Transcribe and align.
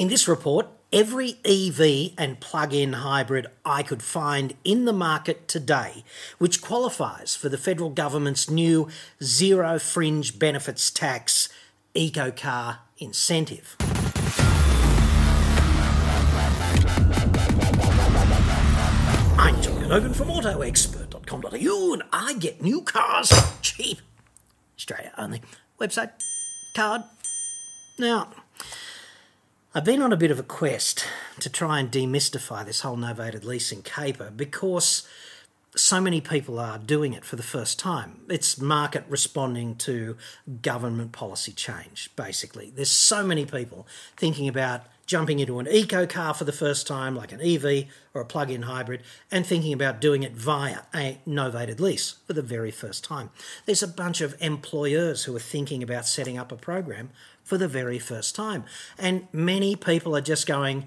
In 0.00 0.08
this 0.08 0.26
report, 0.26 0.66
every 0.94 1.34
EV 1.44 2.14
and 2.16 2.40
plug 2.40 2.72
in 2.72 2.94
hybrid 2.94 3.48
I 3.66 3.82
could 3.82 4.02
find 4.02 4.54
in 4.64 4.86
the 4.86 4.94
market 4.94 5.46
today, 5.46 6.04
which 6.38 6.62
qualifies 6.62 7.36
for 7.36 7.50
the 7.50 7.58
federal 7.58 7.90
government's 7.90 8.48
new 8.48 8.88
zero 9.22 9.78
fringe 9.78 10.38
benefits 10.38 10.90
tax 10.90 11.50
eco 11.92 12.30
car 12.30 12.78
incentive. 12.96 13.76
I'm 19.38 19.60
John 19.60 19.82
Cadogan 19.82 20.14
from 20.14 20.28
AutoExpert.com.au 20.28 21.92
and 21.92 22.02
I 22.10 22.32
get 22.38 22.62
new 22.62 22.80
cars 22.80 23.30
cheap. 23.60 24.00
Australia 24.78 25.12
only. 25.18 25.42
Website, 25.78 26.12
card. 26.74 27.02
Now, 27.98 28.30
I've 29.72 29.84
been 29.84 30.02
on 30.02 30.12
a 30.12 30.16
bit 30.16 30.32
of 30.32 30.40
a 30.40 30.42
quest 30.42 31.06
to 31.38 31.48
try 31.48 31.78
and 31.78 31.92
demystify 31.92 32.66
this 32.66 32.80
whole 32.80 32.96
novated 32.96 33.44
leasing 33.44 33.82
caper 33.82 34.32
because 34.34 35.06
so 35.76 36.00
many 36.00 36.20
people 36.20 36.58
are 36.58 36.76
doing 36.76 37.12
it 37.12 37.24
for 37.24 37.36
the 37.36 37.44
first 37.44 37.78
time. 37.78 38.22
It's 38.28 38.58
market 38.60 39.04
responding 39.08 39.76
to 39.76 40.16
government 40.60 41.12
policy 41.12 41.52
change, 41.52 42.10
basically. 42.16 42.72
There's 42.74 42.90
so 42.90 43.24
many 43.24 43.46
people 43.46 43.86
thinking 44.16 44.48
about 44.48 44.86
jumping 45.10 45.40
into 45.40 45.58
an 45.58 45.66
eco 45.66 46.06
car 46.06 46.32
for 46.32 46.44
the 46.44 46.52
first 46.52 46.86
time, 46.86 47.16
like 47.16 47.32
an 47.32 47.40
EV 47.40 47.86
or 48.14 48.20
a 48.20 48.24
plug 48.24 48.48
in 48.48 48.62
hybrid, 48.62 49.02
and 49.28 49.44
thinking 49.44 49.72
about 49.72 50.00
doing 50.00 50.22
it 50.22 50.30
via 50.34 50.82
a 50.94 51.18
novated 51.26 51.80
lease 51.80 52.14
for 52.28 52.32
the 52.32 52.40
very 52.40 52.70
first 52.70 53.02
time. 53.02 53.28
There's 53.66 53.82
a 53.82 53.88
bunch 53.88 54.20
of 54.20 54.36
employers 54.40 55.24
who 55.24 55.34
are 55.34 55.40
thinking 55.40 55.82
about 55.82 56.06
setting 56.06 56.38
up 56.38 56.52
a 56.52 56.56
program 56.56 57.10
for 57.42 57.58
the 57.58 57.66
very 57.66 57.98
first 57.98 58.36
time. 58.36 58.62
And 58.96 59.26
many 59.32 59.74
people 59.74 60.16
are 60.16 60.20
just 60.20 60.46
going, 60.46 60.86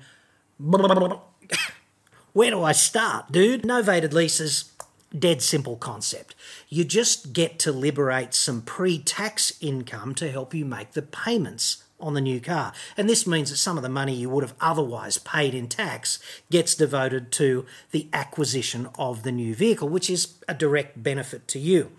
where 0.58 2.50
do 2.50 2.64
I 2.64 2.72
start, 2.72 3.30
dude? 3.30 3.64
Novated 3.64 4.14
leases, 4.14 4.72
dead 5.18 5.42
simple 5.42 5.76
concept. 5.76 6.34
You 6.70 6.86
just 6.86 7.34
get 7.34 7.60
to 7.60 7.74
liberate 7.74 8.34
some 8.34 8.62
pre 8.62 9.00
tax 9.00 9.52
income 9.60 10.16
to 10.16 10.32
help 10.32 10.54
you 10.54 10.64
make 10.64 10.94
the 10.94 11.02
payments 11.02 11.84
on 12.04 12.14
the 12.14 12.22
new 12.22 12.40
car. 12.40 12.74
And 12.98 13.10
this 13.10 13.26
means 13.26 13.50
that 13.50 13.58
some 13.58 13.78
of 13.78 13.84
the 13.84 13.90
money 13.90 14.14
you 14.14 14.30
would 14.30 14.44
have 14.44 14.54
otherwise 14.60 15.18
paid 15.18 15.56
in 15.56 15.68
tax 15.68 16.20
gets 16.52 16.76
devoted 16.76 17.32
to 17.34 17.66
the 17.92 18.08
acquisition 18.14 18.90
of 19.00 19.24
the 19.24 19.32
new 19.32 19.56
vehicle, 19.56 19.90
which 19.90 20.10
is 20.10 20.36
a 20.48 20.54
direct 20.54 21.02
benefit 21.02 21.48
to 21.48 21.60
you. 21.60 21.92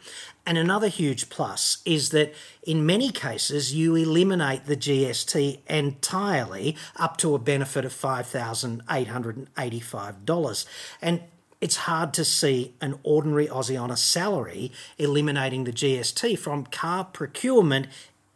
And 0.47 0.58
another 0.58 0.88
huge 0.88 1.30
plus 1.30 1.78
is 1.86 2.10
that 2.10 2.34
in 2.62 2.84
many 2.84 3.10
cases 3.10 3.75
you 3.75 3.97
eliminate 3.97 4.66
the 4.66 4.77
GST 4.77 5.60
entirely 5.66 6.77
up 6.97 7.16
to 7.19 7.34
a 7.34 7.38
benefit 7.38 7.86
of 7.86 7.94
$5,885. 7.94 10.66
And 11.00 11.22
it's 11.62 11.77
hard 11.77 12.12
to 12.12 12.27
see 12.27 12.75
an 12.82 12.98
ordinary 13.05 13.47
Aussie 13.47 13.80
on 13.80 13.91
a 13.91 13.97
salary 13.97 14.70
eliminating 14.98 15.64
the 15.64 15.72
GST 15.72 16.38
from 16.38 16.66
car 16.66 17.06
procurement 17.06 17.86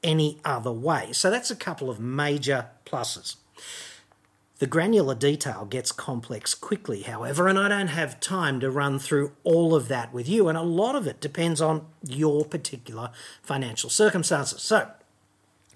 any 0.02 0.40
other 0.44 0.72
way. 0.72 1.12
So 1.12 1.30
that's 1.30 1.50
a 1.50 1.56
couple 1.56 1.90
of 1.90 2.00
major 2.00 2.66
pluses. 2.84 3.36
The 4.58 4.66
granular 4.66 5.14
detail 5.14 5.66
gets 5.66 5.92
complex 5.92 6.52
quickly, 6.52 7.02
however, 7.02 7.46
and 7.46 7.56
I 7.56 7.68
don't 7.68 7.86
have 7.88 8.18
time 8.18 8.58
to 8.58 8.70
run 8.70 8.98
through 8.98 9.30
all 9.44 9.72
of 9.72 9.86
that 9.86 10.12
with 10.12 10.28
you, 10.28 10.48
and 10.48 10.58
a 10.58 10.62
lot 10.62 10.96
of 10.96 11.06
it 11.06 11.20
depends 11.20 11.60
on 11.60 11.86
your 12.02 12.44
particular 12.44 13.10
financial 13.40 13.88
circumstances. 13.88 14.60
So, 14.60 14.90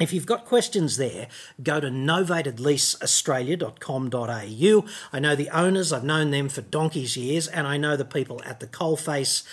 if 0.00 0.12
you've 0.12 0.26
got 0.26 0.46
questions 0.46 0.96
there, 0.96 1.28
go 1.62 1.78
to 1.78 1.88
novatedleaseaustralia.com.au. 1.88 4.84
I 5.12 5.20
know 5.20 5.36
the 5.36 5.50
owners, 5.50 5.92
I've 5.92 6.02
known 6.02 6.32
them 6.32 6.48
for 6.48 6.62
donkey's 6.62 7.16
years, 7.16 7.46
and 7.46 7.68
I 7.68 7.76
know 7.76 7.96
the 7.96 8.04
people 8.04 8.42
at 8.44 8.58
the 8.58 8.66
coalface. 8.66 9.44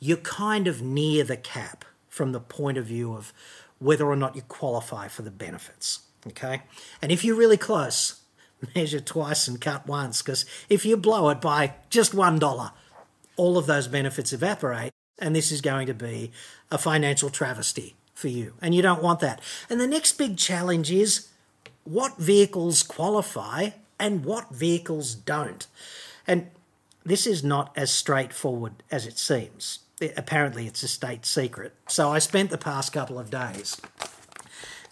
you're 0.00 0.16
kind 0.16 0.66
of 0.66 0.82
near 0.82 1.22
the 1.24 1.36
cap 1.36 1.84
from 2.08 2.32
the 2.32 2.40
point 2.40 2.78
of 2.78 2.86
view 2.86 3.14
of 3.14 3.32
whether 3.78 4.06
or 4.06 4.16
not 4.16 4.34
you 4.34 4.42
qualify 4.42 5.08
for 5.08 5.22
the 5.22 5.30
benefits. 5.30 6.00
Okay? 6.26 6.62
And 7.02 7.12
if 7.12 7.24
you're 7.24 7.36
really 7.36 7.56
close, 7.56 8.20
measure 8.74 9.00
twice 9.00 9.48
and 9.48 9.60
cut 9.60 9.86
once 9.86 10.22
because 10.22 10.44
if 10.68 10.84
you 10.84 10.96
blow 10.96 11.28
it 11.30 11.40
by 11.40 11.74
just 11.90 12.14
one 12.14 12.38
dollar, 12.38 12.72
all 13.36 13.58
of 13.58 13.66
those 13.66 13.88
benefits 13.88 14.32
evaporate, 14.32 14.92
and 15.18 15.34
this 15.34 15.50
is 15.50 15.60
going 15.60 15.86
to 15.86 15.94
be 15.94 16.30
a 16.70 16.78
financial 16.78 17.30
travesty 17.30 17.96
for 18.12 18.28
you, 18.28 18.54
and 18.62 18.74
you 18.74 18.82
don't 18.82 19.02
want 19.02 19.20
that. 19.20 19.40
And 19.68 19.80
the 19.80 19.86
next 19.86 20.12
big 20.12 20.36
challenge 20.36 20.90
is 20.90 21.28
what 21.84 22.16
vehicles 22.16 22.82
qualify 22.82 23.70
and 23.98 24.24
what 24.24 24.50
vehicles 24.50 25.14
don't. 25.14 25.66
And 26.26 26.48
this 27.04 27.26
is 27.26 27.44
not 27.44 27.72
as 27.76 27.90
straightforward 27.90 28.82
as 28.90 29.06
it 29.06 29.18
seems. 29.18 29.80
Apparently, 30.16 30.66
it's 30.66 30.82
a 30.82 30.88
state 30.88 31.24
secret. 31.26 31.74
So 31.88 32.10
I 32.10 32.18
spent 32.18 32.50
the 32.50 32.58
past 32.58 32.92
couple 32.92 33.18
of 33.18 33.30
days 33.30 33.80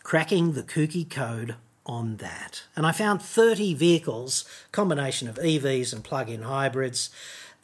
cracking 0.02 0.52
the 0.52 0.62
kooky 0.62 1.08
code 1.08 1.56
on 1.84 2.16
that. 2.16 2.64
And 2.76 2.86
I 2.86 2.92
found 2.92 3.22
30 3.22 3.74
vehicles, 3.74 4.44
combination 4.70 5.28
of 5.28 5.36
EVs 5.36 5.92
and 5.92 6.04
plug 6.04 6.28
in 6.28 6.42
hybrids, 6.42 7.10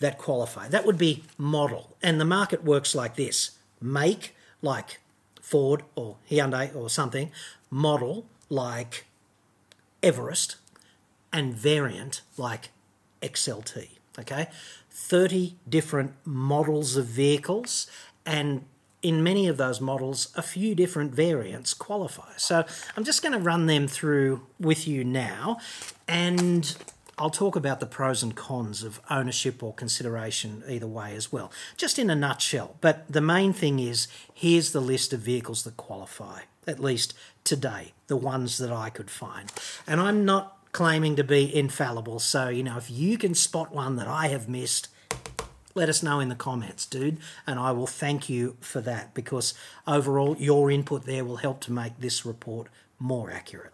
that 0.00 0.18
qualify. 0.18 0.68
That 0.68 0.86
would 0.86 0.98
be 0.98 1.24
model. 1.36 1.96
And 2.02 2.20
the 2.20 2.24
market 2.24 2.64
works 2.64 2.94
like 2.94 3.16
this 3.16 3.52
make, 3.80 4.34
like 4.62 5.00
Ford 5.40 5.82
or 5.94 6.16
Hyundai 6.30 6.74
or 6.74 6.90
something, 6.90 7.30
model, 7.70 8.26
like 8.48 9.06
Everest, 10.02 10.56
and 11.32 11.54
variant, 11.54 12.22
like 12.36 12.70
XLT. 13.22 13.90
Okay? 14.18 14.48
30 14.90 15.56
different 15.68 16.14
models 16.24 16.96
of 16.96 17.06
vehicles 17.06 17.88
and 18.26 18.64
in 19.08 19.22
many 19.22 19.48
of 19.48 19.56
those 19.56 19.80
models, 19.80 20.28
a 20.36 20.42
few 20.42 20.74
different 20.74 21.14
variants 21.14 21.72
qualify. 21.72 22.32
So 22.36 22.64
I'm 22.96 23.04
just 23.04 23.22
going 23.22 23.32
to 23.32 23.38
run 23.38 23.66
them 23.66 23.88
through 23.88 24.46
with 24.60 24.86
you 24.86 25.02
now, 25.02 25.58
and 26.06 26.76
I'll 27.16 27.30
talk 27.30 27.56
about 27.56 27.80
the 27.80 27.86
pros 27.86 28.22
and 28.22 28.36
cons 28.36 28.82
of 28.82 29.00
ownership 29.08 29.62
or 29.62 29.72
consideration 29.72 30.62
either 30.68 30.86
way 30.86 31.16
as 31.16 31.32
well, 31.32 31.50
just 31.76 31.98
in 31.98 32.10
a 32.10 32.14
nutshell. 32.14 32.76
But 32.80 33.10
the 33.10 33.20
main 33.20 33.52
thing 33.52 33.78
is 33.80 34.08
here's 34.34 34.72
the 34.72 34.80
list 34.80 35.12
of 35.12 35.20
vehicles 35.20 35.64
that 35.64 35.76
qualify, 35.76 36.42
at 36.66 36.78
least 36.78 37.14
today, 37.44 37.94
the 38.06 38.16
ones 38.16 38.58
that 38.58 38.70
I 38.70 38.90
could 38.90 39.10
find. 39.10 39.50
And 39.86 40.00
I'm 40.00 40.24
not 40.24 40.58
claiming 40.72 41.16
to 41.16 41.24
be 41.24 41.54
infallible. 41.54 42.18
So, 42.18 42.48
you 42.48 42.62
know, 42.62 42.76
if 42.76 42.90
you 42.90 43.16
can 43.16 43.34
spot 43.34 43.74
one 43.74 43.96
that 43.96 44.06
I 44.06 44.28
have 44.28 44.48
missed, 44.48 44.88
let 45.78 45.88
us 45.88 46.02
know 46.02 46.18
in 46.18 46.28
the 46.28 46.34
comments, 46.34 46.84
dude, 46.84 47.18
and 47.46 47.58
I 47.60 47.70
will 47.70 47.86
thank 47.86 48.28
you 48.28 48.56
for 48.60 48.80
that 48.80 49.14
because 49.14 49.54
overall, 49.86 50.36
your 50.36 50.72
input 50.72 51.04
there 51.04 51.24
will 51.24 51.36
help 51.36 51.60
to 51.62 51.72
make 51.72 52.00
this 52.00 52.26
report 52.26 52.66
more 52.98 53.30
accurate. 53.30 53.72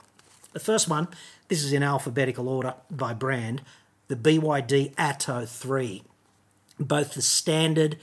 The 0.52 0.60
first 0.60 0.86
one, 0.86 1.08
this 1.48 1.64
is 1.64 1.72
in 1.72 1.82
alphabetical 1.82 2.46
order 2.46 2.74
by 2.90 3.14
brand, 3.14 3.62
the 4.08 4.16
BYD 4.16 4.92
Atto 4.98 5.46
3. 5.46 6.02
Both 6.78 7.14
the 7.14 7.22
standard 7.22 7.96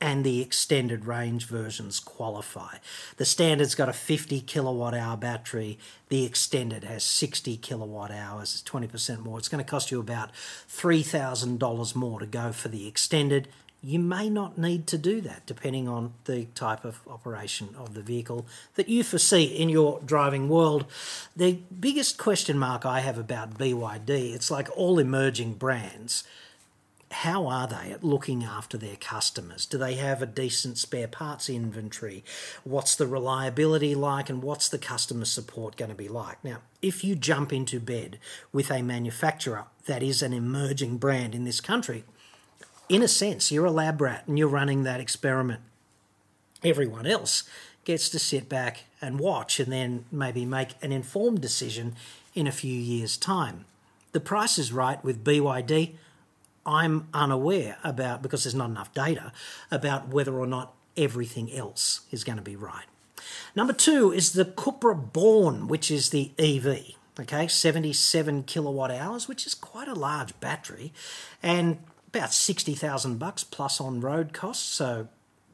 and 0.00 0.24
the 0.24 0.42
extended 0.42 1.06
range 1.06 1.46
versions 1.46 2.00
qualify. 2.00 2.76
The 3.16 3.24
standard's 3.24 3.74
got 3.74 3.88
a 3.88 3.94
50 3.94 4.40
kilowatt 4.42 4.94
hour 4.94 5.16
battery, 5.16 5.78
the 6.08 6.24
extended 6.24 6.84
has 6.84 7.02
60 7.04 7.56
kilowatt 7.56 8.10
hours, 8.10 8.54
it's 8.54 8.70
20% 8.70 9.24
more. 9.24 9.38
It's 9.38 9.48
going 9.48 9.64
to 9.64 9.70
cost 9.70 9.90
you 9.90 10.00
about 10.00 10.32
$3,000 10.68 11.94
more 11.94 12.20
to 12.20 12.26
go 12.26 12.52
for 12.52 12.68
the 12.68 12.86
extended. 12.86 13.48
You 13.82 13.98
may 13.98 14.28
not 14.28 14.58
need 14.58 14.86
to 14.88 14.98
do 14.98 15.20
that 15.22 15.46
depending 15.46 15.88
on 15.88 16.14
the 16.24 16.46
type 16.54 16.84
of 16.84 17.00
operation 17.06 17.74
of 17.78 17.94
the 17.94 18.02
vehicle 18.02 18.46
that 18.74 18.88
you 18.88 19.04
foresee 19.04 19.44
in 19.44 19.68
your 19.68 20.00
driving 20.04 20.48
world. 20.48 20.86
The 21.36 21.60
biggest 21.78 22.18
question 22.18 22.58
mark 22.58 22.84
I 22.84 23.00
have 23.00 23.18
about 23.18 23.58
BYD, 23.58 24.34
it's 24.34 24.50
like 24.50 24.68
all 24.76 24.98
emerging 24.98 25.54
brands 25.54 26.24
how 27.20 27.46
are 27.46 27.66
they 27.66 27.92
at 27.92 28.04
looking 28.04 28.44
after 28.44 28.76
their 28.76 28.96
customers? 28.96 29.64
Do 29.64 29.78
they 29.78 29.94
have 29.94 30.20
a 30.20 30.26
decent 30.26 30.76
spare 30.76 31.08
parts 31.08 31.48
inventory? 31.48 32.22
What's 32.62 32.94
the 32.94 33.06
reliability 33.06 33.94
like 33.94 34.28
and 34.28 34.42
what's 34.42 34.68
the 34.68 34.78
customer 34.78 35.24
support 35.24 35.78
going 35.78 35.90
to 35.90 35.96
be 35.96 36.08
like? 36.08 36.44
Now, 36.44 36.58
if 36.82 37.02
you 37.02 37.16
jump 37.16 37.54
into 37.54 37.80
bed 37.80 38.18
with 38.52 38.70
a 38.70 38.82
manufacturer 38.82 39.64
that 39.86 40.02
is 40.02 40.20
an 40.20 40.34
emerging 40.34 40.98
brand 40.98 41.34
in 41.34 41.44
this 41.44 41.58
country, 41.58 42.04
in 42.86 43.02
a 43.02 43.08
sense, 43.08 43.50
you're 43.50 43.64
a 43.64 43.70
lab 43.70 44.02
rat 44.02 44.24
and 44.26 44.38
you're 44.38 44.46
running 44.46 44.82
that 44.82 45.00
experiment. 45.00 45.62
Everyone 46.62 47.06
else 47.06 47.44
gets 47.84 48.10
to 48.10 48.18
sit 48.18 48.46
back 48.46 48.84
and 49.00 49.18
watch 49.18 49.58
and 49.58 49.72
then 49.72 50.04
maybe 50.12 50.44
make 50.44 50.74
an 50.82 50.92
informed 50.92 51.40
decision 51.40 51.96
in 52.34 52.46
a 52.46 52.52
few 52.52 52.78
years' 52.78 53.16
time. 53.16 53.64
The 54.12 54.20
price 54.20 54.58
is 54.58 54.70
right 54.70 55.02
with 55.02 55.24
BYD 55.24 55.94
I'm 56.66 57.08
unaware 57.14 57.78
about, 57.84 58.22
because 58.22 58.44
there's 58.44 58.54
not 58.54 58.70
enough 58.70 58.92
data, 58.92 59.32
about 59.70 60.08
whether 60.08 60.34
or 60.34 60.46
not 60.46 60.74
everything 60.96 61.52
else 61.52 62.00
is 62.10 62.24
going 62.24 62.36
to 62.36 62.42
be 62.42 62.56
right. 62.56 62.86
Number 63.54 63.72
two 63.72 64.12
is 64.12 64.32
the 64.32 64.44
Cupra 64.44 64.94
Born, 64.94 65.68
which 65.68 65.90
is 65.90 66.10
the 66.10 66.32
EV. 66.38 66.96
Okay, 67.18 67.48
77 67.48 68.42
kilowatt 68.42 68.90
hours, 68.90 69.26
which 69.26 69.46
is 69.46 69.54
quite 69.54 69.88
a 69.88 69.94
large 69.94 70.38
battery, 70.38 70.92
and 71.42 71.78
about 72.08 72.32
60,000 72.32 73.18
bucks 73.18 73.42
plus 73.42 73.80
on 73.80 74.00
road 74.00 74.34
costs. 74.34 74.74
So 74.74 75.08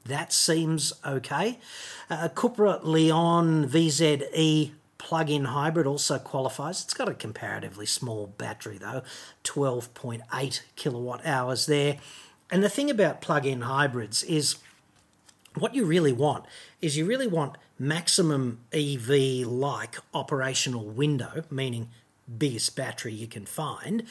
that 0.05 0.33
seems 0.33 0.93
okay. 1.07 1.59
Uh, 2.11 2.29
Cupra 2.29 2.81
Leon 2.83 3.69
VZE 3.69 4.73
plug-in 5.03 5.47
hybrid 5.47 5.87
also 5.87 6.19
qualifies. 6.19 6.83
It's 6.85 6.95
got 6.95 7.09
a 7.09 7.15
comparatively 7.15 7.87
small 7.87 8.29
battery 8.39 8.79
though, 8.79 9.03
12.8 9.43 10.61
kilowatt 10.77 11.27
hours 11.27 11.67
there. 11.67 11.99
And 12.51 12.63
the 12.63 12.69
thing 12.69 12.89
about 12.89 13.21
plug-in 13.21 13.63
hybrids 13.63 14.23
is 14.23 14.57
what 15.59 15.75
you 15.75 15.85
really 15.85 16.13
want 16.13 16.45
is 16.81 16.97
you 16.97 17.05
really 17.05 17.27
want 17.27 17.57
maximum 17.79 18.61
EV 18.73 19.47
like 19.47 19.97
operational 20.15 20.85
window, 20.85 21.45
meaning 21.51 21.89
biggest 22.39 22.77
battery 22.77 23.13
you 23.13 23.27
can 23.27 23.45
find. 23.45 24.05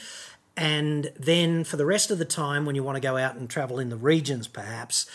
And 0.56 1.10
then 1.18 1.64
for 1.64 1.78
the 1.78 1.86
rest 1.86 2.10
of 2.10 2.18
the 2.18 2.26
time, 2.26 2.66
when 2.66 2.74
you 2.74 2.82
want 2.82 2.96
to 2.96 3.00
go 3.00 3.16
out 3.16 3.36
and 3.36 3.48
travel 3.48 3.78
in 3.78 3.88
the 3.88 3.96
regions, 3.96 4.46
perhaps, 4.46 5.06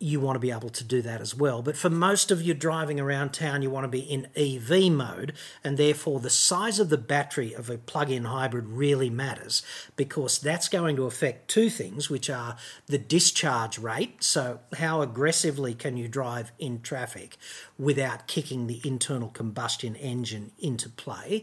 you 0.00 0.20
want 0.20 0.36
to 0.36 0.40
be 0.40 0.52
able 0.52 0.68
to 0.68 0.84
do 0.84 1.02
that 1.02 1.20
as 1.20 1.34
well. 1.34 1.60
But 1.60 1.76
for 1.76 1.90
most 1.90 2.30
of 2.30 2.42
your 2.42 2.54
driving 2.54 3.00
around 3.00 3.32
town, 3.32 3.62
you 3.62 3.70
want 3.70 3.84
to 3.84 3.88
be 3.88 4.00
in 4.00 4.28
EV 4.36 4.92
mode, 4.92 5.32
and 5.64 5.76
therefore 5.76 6.20
the 6.20 6.30
size 6.30 6.78
of 6.78 6.88
the 6.88 6.98
battery 6.98 7.52
of 7.52 7.68
a 7.68 7.78
plug 7.78 8.10
in 8.10 8.24
hybrid 8.24 8.68
really 8.68 9.10
matters 9.10 9.62
because 9.96 10.38
that's 10.38 10.68
going 10.68 10.94
to 10.96 11.06
affect 11.06 11.48
two 11.48 11.68
things, 11.68 12.08
which 12.08 12.30
are 12.30 12.56
the 12.86 12.98
discharge 12.98 13.78
rate. 13.78 14.22
So, 14.22 14.60
how 14.76 15.02
aggressively 15.02 15.74
can 15.74 15.96
you 15.96 16.06
drive 16.06 16.52
in 16.58 16.80
traffic 16.80 17.36
without 17.76 18.28
kicking 18.28 18.66
the 18.66 18.80
internal 18.84 19.28
combustion 19.28 19.96
engine 19.96 20.52
into 20.60 20.88
play? 20.88 21.42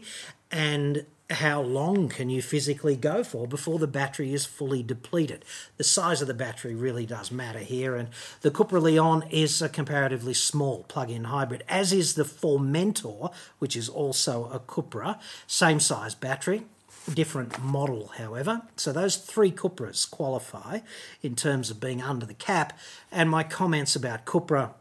And 0.50 1.04
how 1.30 1.60
long 1.60 2.08
can 2.08 2.30
you 2.30 2.40
physically 2.40 2.94
go 2.94 3.24
for 3.24 3.48
before 3.48 3.78
the 3.78 3.88
battery 3.88 4.32
is 4.32 4.46
fully 4.46 4.82
depleted? 4.82 5.44
The 5.76 5.84
size 5.84 6.22
of 6.22 6.28
the 6.28 6.34
battery 6.34 6.74
really 6.74 7.04
does 7.04 7.32
matter 7.32 7.58
here, 7.58 7.96
and 7.96 8.08
the 8.42 8.50
Cupra 8.50 8.80
Leon 8.80 9.24
is 9.30 9.60
a 9.60 9.68
comparatively 9.68 10.34
small 10.34 10.84
plug-in 10.84 11.24
hybrid, 11.24 11.64
as 11.68 11.92
is 11.92 12.14
the 12.14 12.24
Formentor, 12.24 13.32
which 13.58 13.74
is 13.74 13.88
also 13.88 14.48
a 14.52 14.60
Cupra, 14.60 15.18
same 15.48 15.80
size 15.80 16.14
battery, 16.14 16.62
different 17.12 17.60
model, 17.60 18.12
however. 18.18 18.62
So 18.76 18.92
those 18.92 19.16
three 19.16 19.50
Cupras 19.50 20.08
qualify 20.08 20.80
in 21.22 21.34
terms 21.34 21.70
of 21.70 21.80
being 21.80 22.02
under 22.02 22.26
the 22.26 22.34
cap, 22.34 22.78
and 23.10 23.28
my 23.28 23.42
comments 23.42 23.96
about 23.96 24.26
Cupra 24.26 24.74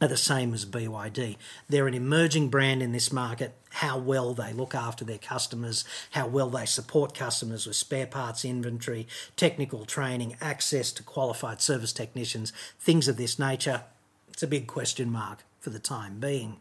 are 0.00 0.08
the 0.08 0.16
same 0.16 0.54
as 0.54 0.64
BYD. 0.64 1.36
They're 1.68 1.86
an 1.86 1.94
emerging 1.94 2.48
brand 2.48 2.82
in 2.82 2.92
this 2.92 3.12
market. 3.12 3.54
How 3.70 3.98
well 3.98 4.34
they 4.34 4.52
look 4.52 4.74
after 4.74 5.04
their 5.04 5.18
customers, 5.18 5.84
how 6.12 6.26
well 6.26 6.48
they 6.48 6.66
support 6.66 7.14
customers 7.14 7.66
with 7.66 7.76
spare 7.76 8.06
parts 8.06 8.44
inventory, 8.44 9.06
technical 9.36 9.84
training, 9.84 10.36
access 10.40 10.90
to 10.92 11.02
qualified 11.02 11.60
service 11.60 11.92
technicians, 11.92 12.52
things 12.78 13.08
of 13.08 13.16
this 13.16 13.38
nature. 13.38 13.82
It's 14.28 14.42
a 14.42 14.48
big 14.48 14.66
question 14.66 15.10
mark 15.10 15.44
for 15.60 15.70
the 15.70 15.78
time 15.78 16.18
being. 16.18 16.56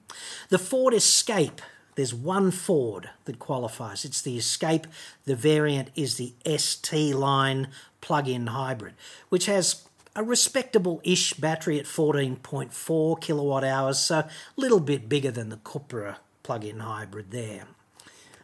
The 0.50 0.60
Ford 0.60 0.94
Escape. 0.94 1.62
There's 1.96 2.14
one 2.14 2.52
Ford 2.52 3.10
that 3.26 3.40
qualifies. 3.40 4.06
It's 4.06 4.22
the 4.22 4.38
Escape. 4.38 4.88
The 5.26 5.36
variant 5.36 5.90
is 5.96 6.16
the 6.16 6.34
ST 6.46 7.14
line 7.16 7.70
plug 8.00 8.28
in 8.30 8.48
hybrid, 8.48 8.94
which 9.28 9.48
has 9.48 9.84
a 10.20 10.24
respectable 10.24 11.00
ish 11.06 11.34
battery 11.36 11.80
at 11.80 11.86
14.4 11.86 13.22
kilowatt 13.22 13.64
hours, 13.64 13.98
so 14.00 14.18
a 14.18 14.30
little 14.58 14.82
bit 14.82 15.08
bigger 15.08 15.32
than 15.32 15.48
the 15.48 15.56
Cupra 15.56 16.18
plug 16.44 16.66
in 16.66 16.80
hybrid 16.80 17.32
there. 17.32 17.64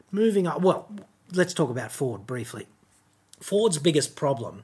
Moving 0.09 0.47
on, 0.47 0.61
well, 0.61 0.89
let's 1.33 1.53
talk 1.53 1.69
about 1.69 1.91
Ford 1.91 2.25
briefly. 2.25 2.67
Ford's 3.41 3.77
biggest 3.77 4.15
problem 4.15 4.63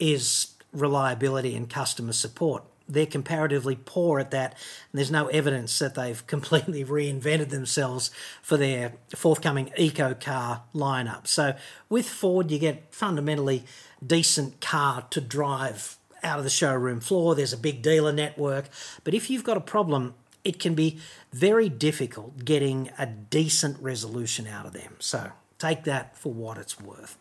is 0.00 0.54
reliability 0.72 1.54
and 1.54 1.68
customer 1.68 2.14
support. 2.14 2.64
They're 2.88 3.04
comparatively 3.04 3.76
poor 3.76 4.18
at 4.18 4.30
that, 4.30 4.52
and 4.52 4.98
there's 4.98 5.10
no 5.10 5.26
evidence 5.26 5.78
that 5.80 5.94
they've 5.94 6.26
completely 6.26 6.86
reinvented 6.86 7.50
themselves 7.50 8.10
for 8.40 8.56
their 8.56 8.94
forthcoming 9.14 9.72
eco 9.76 10.14
car 10.14 10.62
lineup. 10.74 11.26
So, 11.26 11.54
with 11.90 12.08
Ford, 12.08 12.50
you 12.50 12.58
get 12.58 12.94
fundamentally 12.94 13.64
decent 14.02 14.62
car 14.62 15.06
to 15.10 15.20
drive 15.20 15.98
out 16.26 16.38
of 16.38 16.44
the 16.44 16.50
showroom 16.50 17.00
floor. 17.00 17.34
There's 17.34 17.52
a 17.52 17.58
big 17.58 17.80
dealer 17.80 18.12
network. 18.12 18.66
But 19.04 19.14
if 19.14 19.30
you've 19.30 19.44
got 19.44 19.56
a 19.56 19.60
problem, 19.60 20.14
it 20.44 20.58
can 20.58 20.74
be 20.74 20.98
very 21.32 21.68
difficult 21.68 22.44
getting 22.44 22.90
a 22.98 23.06
decent 23.06 23.80
resolution 23.80 24.46
out 24.46 24.66
of 24.66 24.72
them. 24.72 24.96
So 24.98 25.30
take 25.58 25.84
that 25.84 26.16
for 26.16 26.32
what 26.32 26.58
it's 26.58 26.80
worth. 26.80 27.16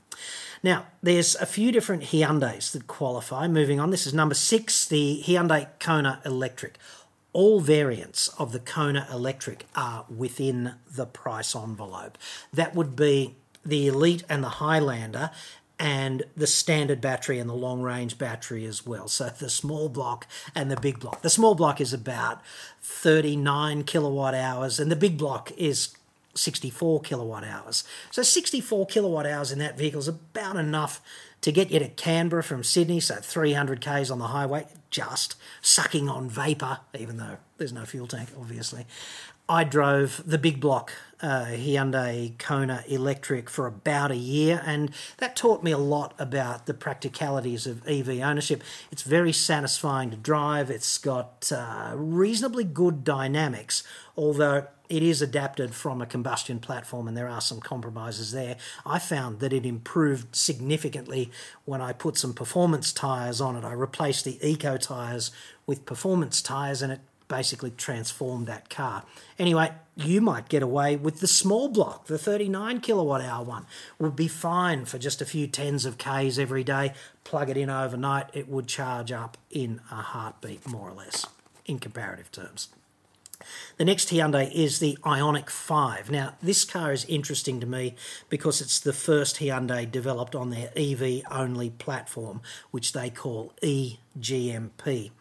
Now, 0.64 0.88
there's 1.04 1.36
a 1.36 1.46
few 1.46 1.72
different 1.72 2.04
Hyundais 2.04 2.72
that 2.72 2.88
qualify. 2.88 3.48
Moving 3.48 3.80
on, 3.80 3.92
this 3.92 4.08
is 4.08 4.14
number 4.14 4.36
six, 4.36 4.86
the 4.86 5.22
Hyundai 5.26 5.68
Kona 5.80 6.22
Electric. 6.26 6.78
All 7.34 7.60
variants 7.60 8.30
of 8.40 8.52
the 8.52 8.60
Kona 8.60 9.08
Electric 9.12 9.66
are 9.76 10.06
within 10.10 10.76
the 10.90 11.06
price 11.06 11.56
envelope. 11.56 12.18
That 12.54 12.74
would 12.74 12.96
be 12.96 13.36
the 13.66 13.88
Elite 13.88 14.24
and 14.30 14.44
the 14.44 14.50
Highlander, 14.50 15.32
and 15.80 16.24
the 16.36 16.48
standard 16.48 17.02
battery 17.02 17.40
and 17.40 17.50
the 17.50 17.56
long 17.56 17.82
range 17.82 18.18
battery 18.18 18.66
as 18.66 18.86
well. 18.86 19.08
So 19.08 19.30
the 19.30 19.50
small 19.50 19.90
block 19.90 20.28
and 20.54 20.72
the 20.72 20.78
big 20.78 21.00
block. 21.00 21.22
The 21.22 21.30
small 21.30 21.56
block 21.56 21.82
is 21.82 21.94
about 21.94 22.42
39 22.82 23.84
kilowatt 23.84 24.34
hours, 24.34 24.80
and 24.80 24.92
the 24.92 24.96
big 24.96 25.18
block 25.18 25.52
is 25.58 25.96
64 26.36 27.02
kilowatt 27.02 27.44
hours. 27.44 27.84
So 28.12 28.22
64 28.22 28.86
kilowatt 28.88 29.26
hours 29.26 29.52
in 29.52 29.60
that 29.60 29.78
vehicle 29.78 30.00
is 30.00 30.08
about 30.08 30.58
enough 30.58 31.02
to 31.42 31.52
get 31.52 31.70
you 31.70 31.80
to 31.80 31.88
Canberra 31.90 32.44
from 32.44 32.64
Sydney, 32.64 33.00
so 33.00 33.16
300 33.16 33.80
k's 33.80 34.10
on 34.10 34.20
the 34.20 34.28
highway, 34.28 34.68
just 34.90 35.36
sucking 35.62 36.10
on 36.10 36.30
vapour, 36.30 36.80
even 36.98 37.18
though 37.18 37.38
there's 37.58 37.74
no 37.74 37.86
fuel 37.86 38.08
tank, 38.08 38.30
obviously. 38.38 38.88
I 39.48 39.64
drove 39.64 40.24
the 40.26 40.40
big 40.40 40.60
block 40.60 40.92
uh, 41.26 41.46
Hyundai 41.48 42.38
Kona 42.38 42.84
Electric 42.88 43.50
for 43.50 43.66
about 43.66 44.12
a 44.12 44.16
year, 44.16 44.62
and 44.64 44.92
that 45.18 45.36
taught 45.36 45.64
me 45.64 45.72
a 45.72 45.78
lot 45.78 46.14
about 46.20 46.68
the 46.68 46.74
practicalities 46.74 47.66
of 47.66 47.86
EV 47.88 48.20
ownership. 48.20 48.62
It's 48.92 49.02
very 49.02 49.34
satisfying 49.34 50.12
to 50.12 50.18
drive, 50.18 50.70
it's 50.70 51.00
got 51.00 51.52
uh, 51.52 51.94
reasonably 51.96 52.64
good 52.64 53.04
dynamics, 53.04 53.82
although 54.16 54.68
it 54.88 55.02
is 55.02 55.20
adapted 55.20 55.74
from 55.74 56.00
a 56.00 56.06
combustion 56.06 56.60
platform 56.60 57.08
and 57.08 57.18
there 57.18 57.28
are 57.28 57.42
some 57.42 57.60
compromises 57.60 58.32
there. 58.32 58.56
I 58.86 59.00
found 59.00 59.40
that 59.40 59.52
it 59.52 59.66
improved 59.66 60.36
significantly 60.36 61.32
when 61.66 61.82
I 61.82 61.92
put 61.92 62.20
some 62.20 62.36
performance 62.36 62.94
tyres 62.94 63.42
on 63.42 63.56
it. 63.56 63.64
I 63.64 63.72
replaced 63.72 64.26
the 64.26 64.38
eco 64.48 64.78
tyres 64.78 65.32
with 65.66 65.88
performance 65.88 66.40
tyres 66.40 66.84
and 66.84 66.94
it 66.94 67.02
basically 67.28 67.72
transformed 67.72 68.48
that 68.48 68.70
car. 68.70 69.04
Anyway, 69.40 69.72
you 69.96 70.22
might 70.22 70.50
get 70.50 70.62
away 70.62 70.96
with 70.96 71.20
the 71.20 71.28
small 71.28 71.70
block, 71.70 72.08
the 72.08 72.18
39 72.18 72.82
kilowatt 72.82 73.22
hour 73.22 73.44
one. 73.44 73.66
Would 74.00 74.16
be 74.16 74.28
fine 74.28 74.86
for 74.86 74.98
just 74.98 75.22
a 75.22 75.26
few 75.26 75.48
tens 75.48 75.86
of 75.86 75.98
Ks 75.98 76.38
every 76.38 76.64
day. 76.64 76.94
Plug 77.24 77.50
it 77.50 77.58
in 77.58 77.70
overnight, 77.70 78.28
it 78.34 78.48
would 78.50 78.68
charge 78.68 79.12
up 79.12 79.38
in 79.50 79.82
a 79.92 79.96
heartbeat, 79.96 80.68
more 80.68 80.90
or 80.90 80.94
less, 80.94 81.26
in 81.66 81.80
comparative 81.80 82.32
terms. 82.32 82.70
The 83.78 83.86
next 83.86 84.10
Hyundai 84.10 84.52
is 84.52 84.80
the 84.80 84.98
Ioniq 85.04 85.50
5. 85.50 86.10
Now, 86.10 86.36
this 86.42 86.64
car 86.64 86.94
is 86.94 87.06
interesting 87.06 87.60
to 87.60 87.66
me 87.66 87.96
because 88.30 88.62
it's 88.62 88.80
the 88.80 88.94
first 88.94 89.38
Hyundai 89.38 89.90
developed 89.90 90.36
on 90.36 90.50
their 90.50 90.72
EV 90.76 91.22
only 91.30 91.70
platform, 91.70 92.42
which 92.72 92.94
they 92.94 93.10
call 93.10 93.54
eGMP 93.62 95.12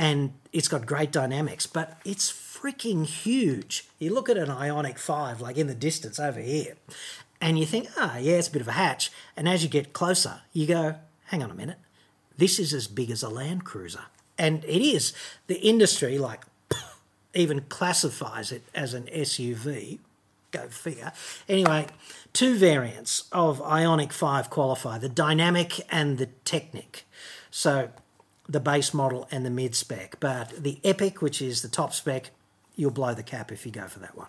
and 0.00 0.32
it's 0.50 0.66
got 0.66 0.86
great 0.86 1.12
dynamics, 1.12 1.66
but 1.66 1.98
it's 2.06 2.32
freaking 2.32 3.04
huge. 3.04 3.86
You 3.98 4.14
look 4.14 4.30
at 4.30 4.38
an 4.38 4.48
Ioniq 4.48 4.98
5, 4.98 5.42
like 5.42 5.58
in 5.58 5.66
the 5.66 5.74
distance 5.74 6.18
over 6.18 6.40
here, 6.40 6.76
and 7.38 7.58
you 7.58 7.66
think, 7.66 7.88
ah, 7.98 8.14
oh, 8.14 8.18
yeah, 8.18 8.36
it's 8.36 8.48
a 8.48 8.52
bit 8.52 8.62
of 8.62 8.68
a 8.68 8.72
hatch. 8.72 9.12
And 9.36 9.46
as 9.46 9.62
you 9.62 9.68
get 9.68 9.92
closer, 9.92 10.40
you 10.54 10.66
go, 10.66 10.94
hang 11.26 11.42
on 11.42 11.50
a 11.50 11.54
minute, 11.54 11.76
this 12.38 12.58
is 12.58 12.72
as 12.72 12.86
big 12.86 13.10
as 13.10 13.22
a 13.22 13.28
Land 13.28 13.66
Cruiser. 13.66 14.04
And 14.38 14.64
it 14.64 14.82
is. 14.82 15.12
The 15.48 15.60
industry, 15.60 16.16
like, 16.16 16.44
even 17.34 17.60
classifies 17.68 18.52
it 18.52 18.62
as 18.74 18.94
an 18.94 19.04
SUV. 19.14 19.98
Go 20.50 20.66
figure. 20.68 21.12
Anyway, 21.46 21.88
two 22.32 22.56
variants 22.56 23.24
of 23.32 23.60
Ioniq 23.60 24.12
5 24.12 24.48
qualify 24.48 24.96
the 24.96 25.10
Dynamiq 25.10 25.82
and 25.90 26.16
the 26.16 26.30
Techniq. 26.46 27.02
So 27.50 27.90
the 28.50 28.60
base 28.60 28.92
model 28.92 29.28
and 29.30 29.46
the 29.46 29.50
mid 29.50 29.74
spec. 29.74 30.16
But 30.18 30.50
the 30.62 30.80
Epiq, 30.82 31.20
which 31.20 31.40
is 31.40 31.62
the 31.62 31.68
top 31.68 31.94
spec, 31.94 32.30
you'll 32.74 32.90
blow 32.90 33.14
the 33.14 33.22
cap 33.22 33.52
if 33.52 33.64
you 33.64 33.72
go 33.72 33.86
for 33.86 34.00
that 34.00 34.16
one. 34.16 34.28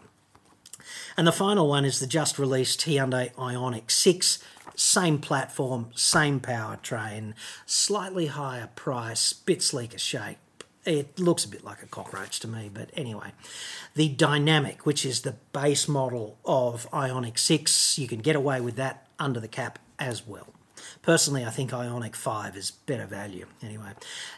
And 1.17 1.27
the 1.27 1.31
final 1.31 1.67
one 1.67 1.85
is 1.85 1.99
the 1.99 2.07
just 2.07 2.39
released 2.39 2.81
Hyundai 2.81 3.33
Ioniq 3.35 3.89
6. 3.89 4.43
Same 4.75 5.19
platform, 5.19 5.89
same 5.93 6.39
powertrain, 6.39 7.33
slightly 7.65 8.27
higher 8.27 8.69
price, 8.75 9.33
bit 9.33 9.61
sleeker 9.61 9.97
shape. 9.97 10.37
It 10.85 11.19
looks 11.19 11.45
a 11.45 11.49
bit 11.49 11.63
like 11.63 11.83
a 11.83 11.87
cockroach 11.87 12.39
to 12.39 12.47
me, 12.47 12.69
but 12.73 12.89
anyway. 12.95 13.33
The 13.95 14.15
Dynamiq, 14.15 14.79
which 14.79 15.05
is 15.05 15.21
the 15.21 15.35
base 15.53 15.87
model 15.87 16.37
of 16.45 16.89
Ioniq 16.91 17.37
6, 17.37 17.99
you 17.99 18.07
can 18.07 18.19
get 18.19 18.35
away 18.35 18.61
with 18.61 18.75
that 18.77 19.07
under 19.19 19.39
the 19.39 19.47
cap 19.47 19.77
as 19.99 20.25
well. 20.25 20.47
Personally, 21.01 21.45
I 21.45 21.49
think 21.49 21.71
Ioniq 21.71 22.15
5 22.15 22.55
is 22.55 22.71
better 22.71 23.05
value. 23.05 23.45
Anyway, 23.61 23.91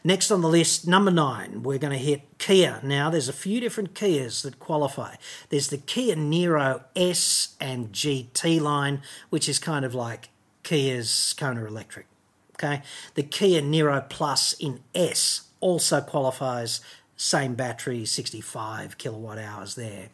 next 0.04 0.32
on 0.32 0.42
the 0.42 0.48
list, 0.48 0.88
number 0.88 1.12
nine, 1.12 1.64
we're 1.64 1.78
going 1.78 1.98
to 1.98 2.04
hit 2.04 2.22
Kia. 2.38 2.80
Now, 2.84 3.10
there's 3.10 3.30
a 3.30 3.34
few 3.34 3.60
different 3.60 3.94
Kias 3.94 4.44
that 4.44 4.60
qualify. 4.60 5.16
There's 5.50 5.70
the 5.70 5.78
Kia 5.78 6.16
Niro 6.16 6.84
S 6.96 7.56
and 7.60 7.92
GT 7.92 8.62
line, 8.62 9.02
which 9.30 9.50
is 9.50 9.60
kind 9.60 9.86
of 9.86 9.94
like 9.94 10.30
Kia's 10.64 11.34
Kona 11.38 11.66
Electric. 11.66 12.08
Okay, 12.56 12.82
the 13.16 13.24
Kia 13.24 13.62
Niro 13.62 14.08
Plus 14.10 14.54
in 14.54 14.82
S 14.94 15.50
also 15.60 16.02
qualifies, 16.02 16.82
same 17.18 17.56
battery, 17.56 18.06
65 18.06 18.98
kilowatt 18.98 19.38
hours 19.38 19.76
there. 19.76 20.10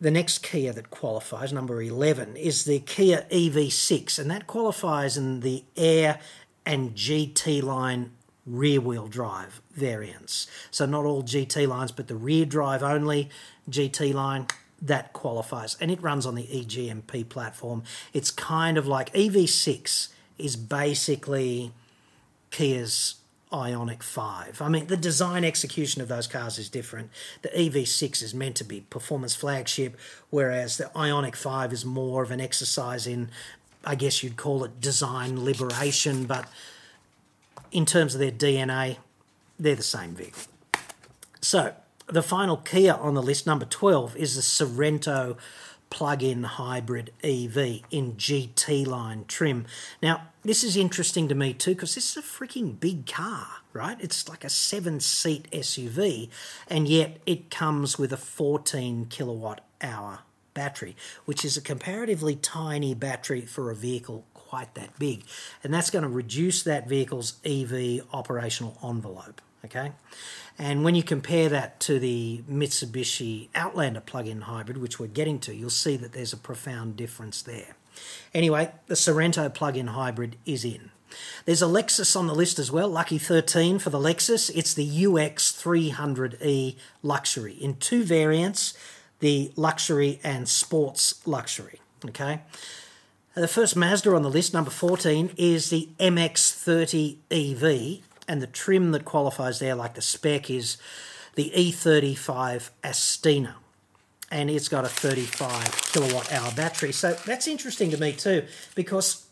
The 0.00 0.10
next 0.12 0.44
Kia 0.44 0.72
that 0.72 0.90
qualifies, 0.90 1.52
number 1.52 1.82
11, 1.82 2.36
is 2.36 2.64
the 2.64 2.78
Kia 2.78 3.26
EV6, 3.32 4.20
and 4.20 4.30
that 4.30 4.46
qualifies 4.46 5.16
in 5.16 5.40
the 5.40 5.64
Air 5.76 6.20
and 6.64 6.94
GT 6.94 7.62
line 7.62 8.12
rear 8.46 8.80
wheel 8.80 9.08
drive 9.08 9.60
variants. 9.72 10.46
So, 10.70 10.86
not 10.86 11.04
all 11.04 11.24
GT 11.24 11.66
lines, 11.66 11.90
but 11.90 12.06
the 12.06 12.14
rear 12.14 12.44
drive 12.44 12.82
only 12.82 13.28
GT 13.68 14.14
line, 14.14 14.46
that 14.80 15.12
qualifies. 15.12 15.76
And 15.80 15.90
it 15.90 16.00
runs 16.00 16.26
on 16.26 16.36
the 16.36 16.44
eGMP 16.44 17.28
platform. 17.28 17.82
It's 18.12 18.30
kind 18.30 18.78
of 18.78 18.86
like 18.86 19.12
EV6 19.12 20.08
is 20.38 20.54
basically 20.54 21.72
Kia's 22.52 23.16
Ioniq 23.52 24.02
5. 24.02 24.60
I 24.60 24.68
mean, 24.68 24.86
the 24.86 24.96
design 24.96 25.44
execution 25.44 26.02
of 26.02 26.08
those 26.08 26.26
cars 26.26 26.58
is 26.58 26.68
different. 26.68 27.10
The 27.42 27.48
EV6 27.48 28.22
is 28.22 28.34
meant 28.34 28.56
to 28.56 28.64
be 28.64 28.80
performance 28.82 29.34
flagship, 29.34 29.96
whereas 30.30 30.76
the 30.76 30.90
Ioniq 30.94 31.34
5 31.34 31.72
is 31.72 31.84
more 31.84 32.22
of 32.22 32.30
an 32.30 32.40
exercise 32.40 33.06
in, 33.06 33.30
I 33.84 33.94
guess 33.94 34.22
you'd 34.22 34.36
call 34.36 34.64
it 34.64 34.80
design 34.80 35.44
liberation, 35.44 36.24
but 36.24 36.46
in 37.70 37.86
terms 37.86 38.14
of 38.14 38.20
their 38.20 38.32
DNA, 38.32 38.98
they're 39.58 39.74
the 39.74 39.82
same 39.82 40.14
vehicle. 40.14 40.42
So, 41.40 41.74
the 42.06 42.22
final 42.22 42.56
Kia 42.56 42.94
on 42.94 43.14
the 43.14 43.22
list, 43.22 43.46
number 43.46 43.66
12, 43.66 44.16
is 44.16 44.34
the 44.34 44.42
Sorento 44.42 45.36
plug-in 45.90 46.44
hybrid 46.44 47.12
EV 47.22 47.80
in 47.90 48.14
GT 48.14 48.86
line 48.86 49.24
trim. 49.26 49.66
Now, 50.02 50.28
this 50.42 50.62
is 50.62 50.76
interesting 50.76 51.28
to 51.28 51.34
me 51.34 51.52
too 51.52 51.74
because 51.74 51.94
this 51.94 52.16
is 52.16 52.24
a 52.24 52.26
freaking 52.26 52.78
big 52.78 53.06
car, 53.06 53.46
right? 53.72 53.96
It's 54.00 54.28
like 54.28 54.44
a 54.44 54.50
seven-seat 54.50 55.48
SUV, 55.52 56.28
and 56.68 56.88
yet 56.88 57.18
it 57.26 57.50
comes 57.50 57.98
with 57.98 58.12
a 58.12 58.16
14 58.16 59.06
kilowatt 59.06 59.62
hour 59.82 60.20
battery, 60.54 60.96
which 61.24 61.44
is 61.44 61.56
a 61.56 61.60
comparatively 61.60 62.34
tiny 62.36 62.94
battery 62.94 63.42
for 63.42 63.70
a 63.70 63.74
vehicle 63.74 64.24
quite 64.34 64.74
that 64.74 64.98
big, 64.98 65.22
and 65.62 65.72
that's 65.74 65.90
going 65.90 66.02
to 66.02 66.08
reduce 66.08 66.62
that 66.62 66.88
vehicle's 66.88 67.34
EV 67.44 68.00
operational 68.12 68.78
envelope. 68.82 69.42
Okay, 69.64 69.92
and 70.58 70.84
when 70.84 70.94
you 70.94 71.02
compare 71.02 71.48
that 71.48 71.80
to 71.80 71.98
the 71.98 72.42
Mitsubishi 72.50 73.48
Outlander 73.54 74.00
plug-in 74.00 74.42
hybrid, 74.42 74.76
which 74.76 75.00
we're 75.00 75.08
getting 75.08 75.38
to, 75.40 75.54
you'll 75.54 75.70
see 75.70 75.96
that 75.96 76.12
there's 76.12 76.32
a 76.32 76.36
profound 76.36 76.96
difference 76.96 77.42
there. 77.42 77.76
Anyway, 78.32 78.70
the 78.86 78.94
Sorento 78.94 79.52
plug-in 79.52 79.88
hybrid 79.88 80.36
is 80.46 80.64
in. 80.64 80.90
There's 81.44 81.62
a 81.62 81.66
Lexus 81.66 82.14
on 82.16 82.26
the 82.26 82.34
list 82.34 82.58
as 82.58 82.70
well, 82.70 82.88
lucky 82.88 83.18
13 83.18 83.78
for 83.78 83.90
the 83.90 83.98
Lexus. 83.98 84.50
It's 84.54 84.74
the 84.74 85.06
UX 85.06 85.52
300e 85.52 86.76
Luxury 87.02 87.54
in 87.54 87.76
two 87.76 88.04
variants, 88.04 88.74
the 89.20 89.52
Luxury 89.56 90.20
and 90.22 90.48
Sports 90.48 91.26
Luxury. 91.26 91.80
Okay. 92.04 92.42
The 93.34 93.48
first 93.48 93.76
Mazda 93.76 94.14
on 94.14 94.22
the 94.22 94.30
list, 94.30 94.52
number 94.52 94.70
14, 94.70 95.30
is 95.36 95.70
the 95.70 95.88
MX30 96.00 97.18
EV, 97.30 98.02
and 98.28 98.42
the 98.42 98.46
trim 98.46 98.92
that 98.92 99.04
qualifies 99.04 99.58
there, 99.58 99.74
like 99.74 99.94
the 99.94 100.02
spec, 100.02 100.50
is 100.50 100.76
the 101.34 101.50
E35 101.56 102.70
Astina. 102.84 103.54
And 104.30 104.50
it's 104.50 104.68
got 104.68 104.84
a 104.84 104.88
35 104.88 105.72
kilowatt 105.92 106.30
hour 106.32 106.52
battery. 106.52 106.92
So 106.92 107.14
that's 107.14 107.48
interesting 107.48 107.90
to 107.90 107.96
me 107.98 108.12
too, 108.12 108.44
because 108.74 109.26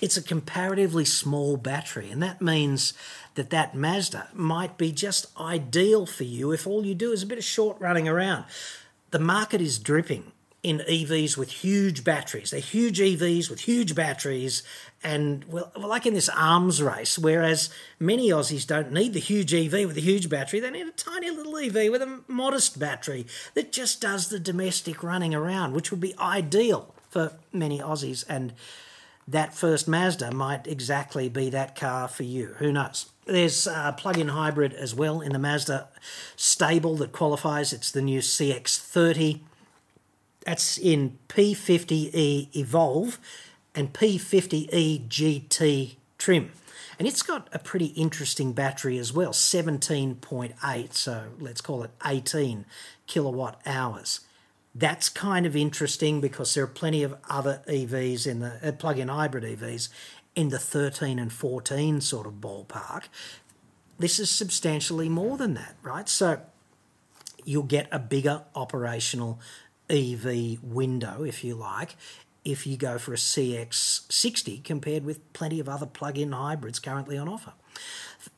it's 0.00 0.16
a 0.16 0.22
comparatively 0.22 1.04
small 1.04 1.58
battery. 1.58 2.10
And 2.10 2.22
that 2.22 2.40
means 2.40 2.94
that 3.34 3.50
that 3.50 3.74
Mazda 3.74 4.28
might 4.32 4.78
be 4.78 4.90
just 4.90 5.26
ideal 5.38 6.06
for 6.06 6.24
you 6.24 6.50
if 6.52 6.66
all 6.66 6.86
you 6.86 6.94
do 6.94 7.12
is 7.12 7.22
a 7.22 7.26
bit 7.26 7.38
of 7.38 7.44
short 7.44 7.78
running 7.78 8.08
around. 8.08 8.46
The 9.10 9.18
market 9.18 9.60
is 9.60 9.78
dripping 9.78 10.32
in 10.62 10.78
EVs 10.80 11.36
with 11.36 11.50
huge 11.50 12.04
batteries. 12.04 12.50
They're 12.50 12.60
huge 12.60 12.98
EVs 12.98 13.48
with 13.48 13.60
huge 13.60 13.94
batteries, 13.94 14.62
and 15.02 15.44
well, 15.44 15.72
like 15.76 16.04
in 16.04 16.14
this 16.14 16.28
arms 16.28 16.82
race, 16.82 17.18
whereas 17.18 17.70
many 17.98 18.28
Aussies 18.28 18.66
don't 18.66 18.92
need 18.92 19.14
the 19.14 19.20
huge 19.20 19.54
EV 19.54 19.86
with 19.86 19.96
a 19.96 20.02
huge 20.02 20.28
battery, 20.28 20.60
they 20.60 20.70
need 20.70 20.86
a 20.86 20.92
tiny 20.92 21.30
little 21.30 21.56
EV 21.56 21.90
with 21.90 22.02
a 22.02 22.20
modest 22.28 22.78
battery 22.78 23.26
that 23.54 23.72
just 23.72 24.00
does 24.00 24.28
the 24.28 24.38
domestic 24.38 25.02
running 25.02 25.34
around, 25.34 25.72
which 25.72 25.90
would 25.90 26.00
be 26.00 26.18
ideal 26.18 26.94
for 27.08 27.32
many 27.52 27.78
Aussies. 27.78 28.24
And 28.28 28.52
that 29.26 29.54
first 29.54 29.88
Mazda 29.88 30.32
might 30.32 30.66
exactly 30.66 31.28
be 31.28 31.48
that 31.50 31.76
car 31.76 32.08
for 32.08 32.24
you. 32.24 32.54
Who 32.58 32.72
knows? 32.72 33.06
There's 33.24 33.66
a 33.66 33.94
plug-in 33.96 34.28
hybrid 34.28 34.74
as 34.74 34.94
well 34.94 35.20
in 35.20 35.32
the 35.32 35.38
Mazda 35.38 35.88
stable 36.36 36.96
that 36.96 37.12
qualifies. 37.12 37.72
It's 37.72 37.92
the 37.92 38.02
new 38.02 38.20
CX-30 38.20 39.40
that's 40.44 40.78
in 40.78 41.18
P50E 41.28 42.54
Evolve 42.56 43.18
and 43.74 43.92
P50E 43.92 45.08
GT 45.08 45.96
trim. 46.18 46.52
And 46.98 47.08
it's 47.08 47.22
got 47.22 47.48
a 47.52 47.58
pretty 47.58 47.86
interesting 47.86 48.52
battery 48.52 48.98
as 48.98 49.12
well 49.12 49.32
17.8, 49.32 50.92
so 50.92 51.28
let's 51.38 51.60
call 51.62 51.82
it 51.82 51.90
18 52.04 52.66
kilowatt 53.06 53.60
hours. 53.64 54.20
That's 54.74 55.08
kind 55.08 55.46
of 55.46 55.56
interesting 55.56 56.20
because 56.20 56.54
there 56.54 56.64
are 56.64 56.68
plenty 56.68 57.02
of 57.02 57.16
other 57.28 57.62
EVs 57.66 58.26
in 58.26 58.40
the 58.40 58.60
uh, 58.62 58.72
plug 58.72 58.98
in 58.98 59.08
hybrid 59.08 59.44
EVs 59.44 59.88
in 60.36 60.50
the 60.50 60.58
13 60.58 61.18
and 61.18 61.32
14 61.32 62.00
sort 62.00 62.26
of 62.26 62.34
ballpark. 62.34 63.04
This 63.98 64.18
is 64.18 64.30
substantially 64.30 65.08
more 65.08 65.36
than 65.36 65.54
that, 65.54 65.76
right? 65.82 66.08
So 66.08 66.40
you'll 67.44 67.62
get 67.62 67.88
a 67.90 67.98
bigger 67.98 68.42
operational 68.54 69.40
EV 69.90 70.62
window, 70.62 71.24
if 71.24 71.44
you 71.44 71.54
like, 71.54 71.96
if 72.44 72.66
you 72.66 72.76
go 72.76 72.98
for 72.98 73.12
a 73.12 73.16
CX60 73.16 74.64
compared 74.64 75.04
with 75.04 75.32
plenty 75.32 75.60
of 75.60 75.68
other 75.68 75.86
plug 75.86 76.18
in 76.18 76.32
hybrids 76.32 76.78
currently 76.78 77.18
on 77.18 77.28
offer. 77.28 77.52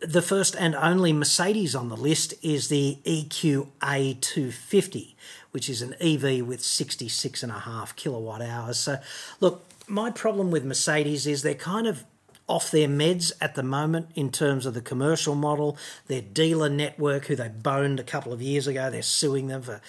The 0.00 0.22
first 0.22 0.54
and 0.56 0.74
only 0.74 1.12
Mercedes 1.12 1.74
on 1.74 1.88
the 1.88 1.96
list 1.96 2.34
is 2.42 2.68
the 2.68 2.98
EQA 3.04 4.20
250, 4.20 5.16
which 5.50 5.68
is 5.68 5.82
an 5.82 5.94
EV 6.00 6.46
with 6.46 6.60
66.5 6.60 7.96
kilowatt 7.96 8.42
hours. 8.42 8.78
So, 8.78 8.98
look, 9.40 9.64
my 9.88 10.10
problem 10.10 10.50
with 10.50 10.64
Mercedes 10.64 11.26
is 11.26 11.42
they're 11.42 11.54
kind 11.54 11.86
of 11.86 12.04
off 12.48 12.70
their 12.70 12.88
meds 12.88 13.32
at 13.40 13.54
the 13.54 13.62
moment 13.62 14.08
in 14.14 14.30
terms 14.30 14.66
of 14.66 14.74
the 14.74 14.80
commercial 14.80 15.34
model. 15.34 15.76
Their 16.06 16.22
dealer 16.22 16.68
network, 16.68 17.26
who 17.26 17.36
they 17.36 17.48
boned 17.48 17.98
a 17.98 18.04
couple 18.04 18.32
of 18.32 18.42
years 18.42 18.66
ago, 18.66 18.90
they're 18.90 19.02
suing 19.02 19.48
them 19.48 19.62
for 19.62 19.80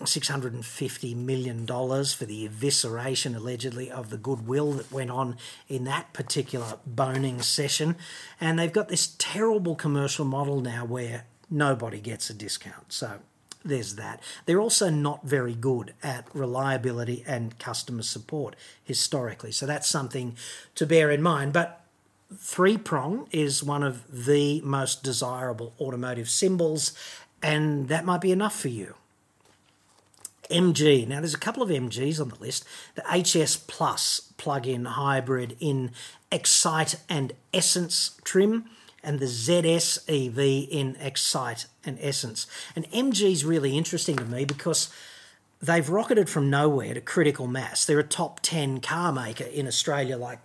$650 0.00 1.16
million 1.16 1.66
for 1.66 2.24
the 2.24 2.48
evisceration, 2.48 3.34
allegedly, 3.34 3.90
of 3.90 4.10
the 4.10 4.16
goodwill 4.16 4.72
that 4.72 4.92
went 4.92 5.10
on 5.10 5.36
in 5.68 5.84
that 5.84 6.12
particular 6.12 6.78
boning 6.86 7.42
session. 7.42 7.96
And 8.40 8.58
they've 8.58 8.72
got 8.72 8.88
this 8.88 9.14
terrible 9.18 9.74
commercial 9.74 10.24
model 10.24 10.60
now 10.60 10.84
where 10.84 11.24
nobody 11.50 12.00
gets 12.00 12.30
a 12.30 12.34
discount. 12.34 12.92
So 12.92 13.18
there's 13.64 13.96
that. 13.96 14.22
They're 14.46 14.60
also 14.60 14.88
not 14.88 15.24
very 15.24 15.54
good 15.54 15.94
at 16.02 16.26
reliability 16.32 17.24
and 17.26 17.58
customer 17.58 18.02
support 18.02 18.54
historically. 18.84 19.52
So 19.52 19.66
that's 19.66 19.88
something 19.88 20.36
to 20.76 20.86
bear 20.86 21.10
in 21.10 21.22
mind. 21.22 21.52
But 21.52 21.84
three 22.36 22.76
prong 22.76 23.28
is 23.32 23.64
one 23.64 23.82
of 23.82 24.24
the 24.24 24.60
most 24.62 25.02
desirable 25.02 25.74
automotive 25.80 26.30
symbols, 26.30 26.92
and 27.42 27.88
that 27.88 28.04
might 28.04 28.20
be 28.20 28.32
enough 28.32 28.58
for 28.58 28.68
you. 28.68 28.94
MG. 30.50 31.06
Now, 31.06 31.20
there's 31.20 31.34
a 31.34 31.38
couple 31.38 31.62
of 31.62 31.68
MGs 31.68 32.20
on 32.20 32.28
the 32.28 32.36
list. 32.36 32.64
The 32.94 33.02
HS 33.02 33.56
Plus 33.56 34.20
plug-in 34.36 34.84
hybrid 34.84 35.56
in 35.60 35.90
Excite 36.30 36.96
and 37.08 37.32
Essence 37.52 38.20
trim, 38.24 38.66
and 39.02 39.20
the 39.20 39.26
ZS 39.26 39.98
EV 40.08 40.68
in 40.70 40.96
Excite 41.00 41.66
and 41.84 41.98
Essence. 42.00 42.46
And 42.74 42.90
MG 42.90 43.32
is 43.32 43.44
really 43.44 43.76
interesting 43.76 44.16
to 44.16 44.24
me 44.24 44.44
because 44.44 44.92
they've 45.62 45.88
rocketed 45.88 46.28
from 46.28 46.50
nowhere 46.50 46.94
to 46.94 47.00
critical 47.00 47.46
mass. 47.46 47.84
They're 47.84 47.98
a 47.98 48.04
top 48.04 48.40
10 48.40 48.80
car 48.80 49.12
maker 49.12 49.44
in 49.44 49.66
Australia. 49.66 50.16
Like, 50.16 50.40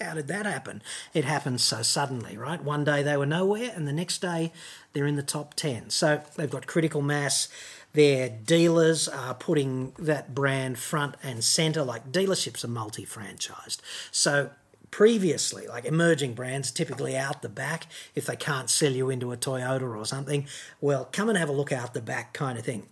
how 0.00 0.14
did 0.14 0.28
that 0.28 0.46
happen? 0.46 0.82
It 1.14 1.24
happens 1.24 1.62
so 1.62 1.82
suddenly, 1.82 2.36
right? 2.36 2.62
One 2.62 2.84
day 2.84 3.02
they 3.02 3.16
were 3.16 3.26
nowhere, 3.26 3.70
and 3.74 3.86
the 3.86 3.92
next 3.92 4.20
day 4.20 4.52
they're 4.92 5.06
in 5.06 5.16
the 5.16 5.22
top 5.22 5.54
10. 5.54 5.90
So 5.90 6.22
they've 6.36 6.50
got 6.50 6.66
critical 6.66 7.02
mass 7.02 7.48
their 7.92 8.28
dealers 8.28 9.08
are 9.08 9.34
putting 9.34 9.92
that 9.98 10.34
brand 10.34 10.78
front 10.78 11.16
and 11.22 11.42
center, 11.42 11.82
like 11.82 12.12
dealerships 12.12 12.64
are 12.64 12.68
multi 12.68 13.04
franchised. 13.04 13.80
So 14.10 14.50
previously, 14.90 15.66
like 15.66 15.84
emerging 15.84 16.34
brands, 16.34 16.70
typically 16.70 17.16
out 17.16 17.42
the 17.42 17.48
back, 17.48 17.86
if 18.14 18.26
they 18.26 18.36
can't 18.36 18.70
sell 18.70 18.92
you 18.92 19.10
into 19.10 19.32
a 19.32 19.36
Toyota 19.36 19.96
or 19.96 20.04
something, 20.04 20.46
well, 20.80 21.08
come 21.10 21.28
and 21.28 21.38
have 21.38 21.48
a 21.48 21.52
look 21.52 21.72
out 21.72 21.94
the 21.94 22.00
back 22.00 22.32
kind 22.32 22.58
of 22.58 22.64
thing. 22.64 22.86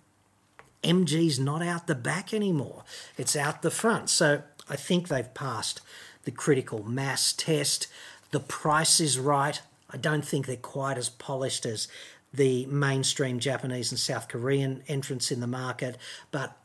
MG's 0.82 1.40
not 1.40 1.62
out 1.62 1.86
the 1.86 1.94
back 1.94 2.32
anymore, 2.32 2.84
it's 3.16 3.36
out 3.36 3.62
the 3.62 3.70
front. 3.70 4.10
So 4.10 4.42
I 4.68 4.76
think 4.76 5.08
they've 5.08 5.32
passed 5.34 5.80
the 6.24 6.30
critical 6.30 6.82
mass 6.82 7.32
test. 7.32 7.86
The 8.30 8.40
price 8.40 9.00
is 9.00 9.18
right. 9.18 9.60
I 9.90 9.96
don't 9.96 10.24
think 10.24 10.46
they're 10.46 10.56
quite 10.56 10.98
as 10.98 11.08
polished 11.08 11.64
as 11.64 11.88
the 12.32 12.66
mainstream 12.66 13.38
Japanese 13.38 13.90
and 13.90 13.98
South 13.98 14.28
Korean 14.28 14.82
entrants 14.88 15.30
in 15.30 15.40
the 15.40 15.46
market, 15.46 15.96
but 16.30 16.56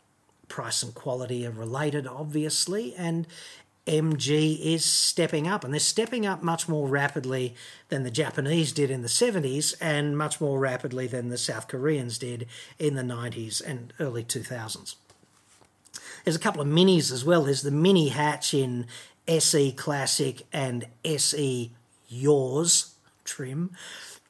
price 0.47 0.83
and 0.83 0.93
quality 0.93 1.45
are 1.45 1.51
related, 1.51 2.05
obviously, 2.05 2.93
and 2.95 3.25
MG 3.85 4.59
is 4.61 4.85
stepping 4.85 5.47
up, 5.47 5.63
and 5.63 5.73
they're 5.73 5.79
stepping 5.79 6.25
up 6.25 6.41
much 6.41 6.69
more 6.69 6.87
rapidly 6.87 7.53
than 7.89 8.03
the 8.03 8.11
Japanese 8.11 8.71
did 8.71 8.89
in 8.89 9.01
the 9.01 9.07
70s 9.09 9.75
and 9.81 10.17
much 10.17 10.39
more 10.39 10.57
rapidly 10.57 11.05
than 11.05 11.29
the 11.29 11.37
South 11.37 11.67
Koreans 11.67 12.17
did 12.17 12.47
in 12.79 12.95
the 12.95 13.01
90s 13.01 13.61
and 13.65 13.93
early 13.99 14.23
2000s. 14.23 14.95
There's 16.23 16.35
a 16.37 16.39
couple 16.39 16.61
of 16.61 16.67
minis 16.67 17.11
as 17.11 17.25
well. 17.25 17.43
There's 17.43 17.63
the 17.63 17.71
mini 17.71 18.09
hatch 18.09 18.53
in 18.53 18.85
SE 19.27 19.73
Classic 19.73 20.45
and 20.53 20.87
SE 21.03 21.71
Yours 22.07 22.93
trim 23.25 23.71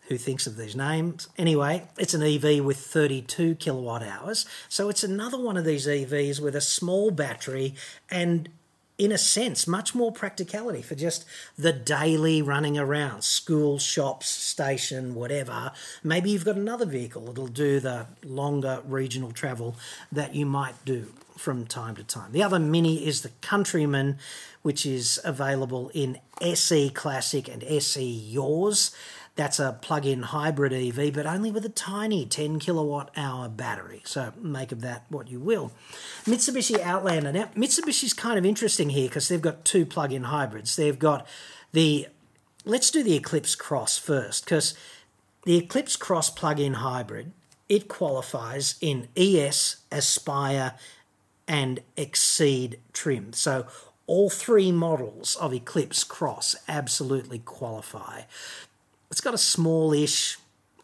who 0.08 0.18
thinks 0.18 0.48
of 0.48 0.58
these 0.58 0.76
names. 0.76 1.28
Anyway, 1.38 1.88
it's 1.98 2.14
an 2.14 2.24
EV 2.24 2.64
with 2.64 2.78
32 2.78 3.56
kilowatt 3.56 4.04
hours. 4.04 4.46
So 4.70 4.90
it's 4.90 5.04
another 5.04 5.40
one 5.40 5.58
of 5.58 5.66
these 5.66 5.88
EVs 5.88 6.42
with 6.42 6.56
a 6.56 6.62
small 6.62 7.12
battery 7.12 7.76
and 8.10 8.50
in 8.98 9.12
a 9.12 9.18
sense, 9.18 9.68
much 9.68 9.96
more 9.96 10.12
practicality 10.12 10.82
for 10.82 10.94
just 10.94 11.26
the 11.58 11.74
daily 11.74 12.42
running 12.42 12.78
around, 12.78 13.24
school, 13.24 13.80
shops, 13.80 14.28
station, 14.28 15.16
whatever. 15.16 15.72
Maybe 16.04 16.30
you've 16.30 16.46
got 16.46 16.58
another 16.58 16.86
vehicle 16.86 17.24
that'll 17.24 17.48
do 17.48 17.80
the 17.80 18.06
longer 18.24 18.82
regional 18.86 19.32
travel 19.32 19.76
that 20.12 20.36
you 20.36 20.46
might 20.46 20.86
do 20.86 21.08
from 21.38 21.66
time 21.66 21.96
to 21.96 22.04
time. 22.04 22.32
The 22.32 22.44
other 22.44 22.60
Mini 22.60 23.06
is 23.06 23.22
the 23.22 23.32
Countryman, 23.42 24.20
which 24.62 24.86
is 24.86 25.20
available 25.24 25.90
in 25.94 26.20
SE 26.40 26.92
Classic 26.92 27.48
and 27.48 27.64
SE 27.64 28.04
Yours. 28.04 28.96
That's 29.36 29.60
a 29.60 29.78
plug 29.82 30.06
in 30.06 30.22
hybrid 30.22 30.74
EV, 30.74 31.12
but 31.12 31.26
only 31.26 31.50
with 31.52 31.66
a 31.66 31.70
tiny 31.70 32.26
10 32.26 32.60
kilowatt 32.60 33.10
hour 33.18 33.50
battery. 33.50 34.02
So 34.06 34.32
make 34.40 34.72
of 34.72 34.82
that 34.82 35.06
what 35.10 35.28
you 35.28 35.40
will. 35.40 35.72
Mitsubishi 36.26 36.80
Outlander. 36.80 37.32
Now, 37.32 37.50
Mitsubishi's 37.56 38.14
kind 38.14 38.38
of 38.38 38.46
interesting 38.46 38.90
here 38.90 39.08
because 39.08 39.28
they've 39.30 39.42
got 39.42 39.66
two 39.66 39.88
plug 39.88 40.14
in 40.14 40.26
hybrids. 40.26 40.76
They've 40.76 41.00
got 41.00 41.28
the, 41.72 42.08
let's 42.64 42.92
do 42.92 43.02
the 43.02 43.16
Eclipse 43.16 43.56
Cross 43.56 43.98
first 43.98 44.46
because 44.46 44.76
the 45.46 45.58
Eclipse 45.58 45.96
Cross 45.96 46.32
plug 46.32 46.60
in 46.60 46.76
hybrid, 46.76 47.32
it 47.68 47.88
qualifies 47.88 48.76
in 48.82 49.08
ES, 49.18 49.78
Aspire, 49.92 50.74
and 51.48 51.82
Exceed 51.98 52.80
trim. 52.94 53.34
So 53.34 53.66
all 54.06 54.30
three 54.30 54.72
models 54.72 55.36
of 55.38 55.54
Eclipse 55.54 56.04
Cross 56.04 56.56
absolutely 56.68 57.40
qualify. 57.40 58.22
It's 59.14 59.22
got 59.22 59.36
a 59.36 59.38
smallish 59.38 60.40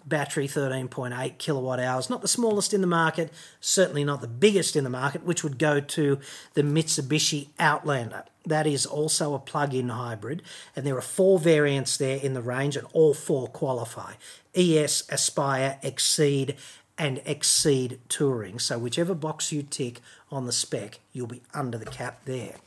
battery, 0.05 0.47
13.8 0.47 1.39
kilowatt 1.39 1.79
hours, 1.79 2.11
not 2.11 2.21
the 2.21 2.27
smallest 2.27 2.75
in 2.75 2.81
the 2.81 2.85
market, 2.85 3.33
certainly 3.59 4.03
not 4.03 4.21
the 4.21 4.27
biggest 4.27 4.75
in 4.75 4.83
the 4.83 4.89
market, 4.91 5.23
which 5.23 5.43
would 5.43 5.57
go 5.57 5.79
to 5.79 6.19
the 6.53 6.61
Mitsubishi 6.61 7.47
Outlander. 7.57 8.25
That 8.45 8.67
is 8.67 8.85
also 8.85 9.33
a 9.33 9.39
plug 9.39 9.73
in 9.73 9.89
hybrid, 9.89 10.43
and 10.75 10.85
there 10.85 10.95
are 10.95 11.01
four 11.01 11.39
variants 11.39 11.97
there 11.97 12.17
in 12.17 12.35
the 12.35 12.41
range, 12.43 12.77
and 12.77 12.85
all 12.93 13.15
four 13.15 13.47
qualify 13.47 14.13
ES, 14.53 15.09
Aspire, 15.09 15.79
Exceed, 15.81 16.55
and 16.99 17.23
Exceed 17.25 17.99
Touring. 18.09 18.59
So, 18.59 18.77
whichever 18.77 19.15
box 19.15 19.51
you 19.51 19.63
tick 19.63 20.01
on 20.31 20.45
the 20.45 20.51
spec, 20.51 20.99
you'll 21.13 21.25
be 21.25 21.41
under 21.55 21.79
the 21.79 21.85
cap 21.85 22.25
there. 22.25 22.57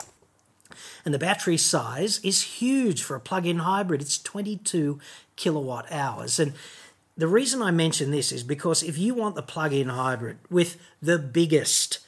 And 1.05 1.13
the 1.13 1.19
battery 1.19 1.57
size 1.57 2.19
is 2.19 2.41
huge 2.41 3.03
for 3.03 3.15
a 3.15 3.19
plug 3.19 3.45
in 3.45 3.59
hybrid. 3.59 4.01
It's 4.01 4.17
22 4.17 4.99
kilowatt 5.35 5.91
hours. 5.91 6.39
And 6.39 6.53
the 7.15 7.27
reason 7.27 7.61
I 7.61 7.71
mention 7.71 8.11
this 8.11 8.31
is 8.31 8.43
because 8.43 8.83
if 8.83 8.97
you 8.97 9.13
want 9.13 9.35
the 9.35 9.43
plug 9.43 9.73
in 9.73 9.89
hybrid 9.89 10.37
with 10.49 10.77
the 11.01 11.19
biggest 11.19 11.99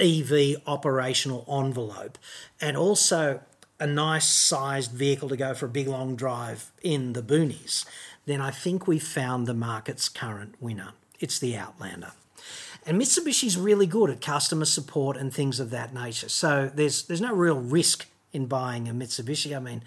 EV 0.00 0.56
operational 0.66 1.44
envelope 1.48 2.18
and 2.60 2.76
also 2.76 3.40
a 3.78 3.86
nice 3.86 4.26
sized 4.26 4.92
vehicle 4.92 5.28
to 5.28 5.36
go 5.36 5.54
for 5.54 5.66
a 5.66 5.68
big 5.68 5.88
long 5.88 6.16
drive 6.16 6.72
in 6.82 7.12
the 7.12 7.22
boonies, 7.22 7.84
then 8.26 8.40
I 8.40 8.50
think 8.50 8.86
we've 8.86 9.02
found 9.02 9.46
the 9.46 9.54
market's 9.54 10.08
current 10.08 10.54
winner. 10.60 10.92
It's 11.20 11.38
the 11.38 11.56
Outlander. 11.56 12.12
And 12.86 13.00
Mitsubishi's 13.00 13.56
really 13.56 13.86
good 13.86 14.10
at 14.10 14.20
customer 14.20 14.66
support 14.66 15.16
and 15.16 15.32
things 15.32 15.58
of 15.58 15.70
that 15.70 15.94
nature. 15.94 16.28
So 16.28 16.70
there's 16.74 17.04
there's 17.04 17.20
no 17.20 17.34
real 17.34 17.58
risk 17.58 18.06
in 18.34 18.46
buying 18.46 18.88
a 18.88 18.92
Mitsubishi. 18.92 19.56
I 19.56 19.60
mean, 19.60 19.82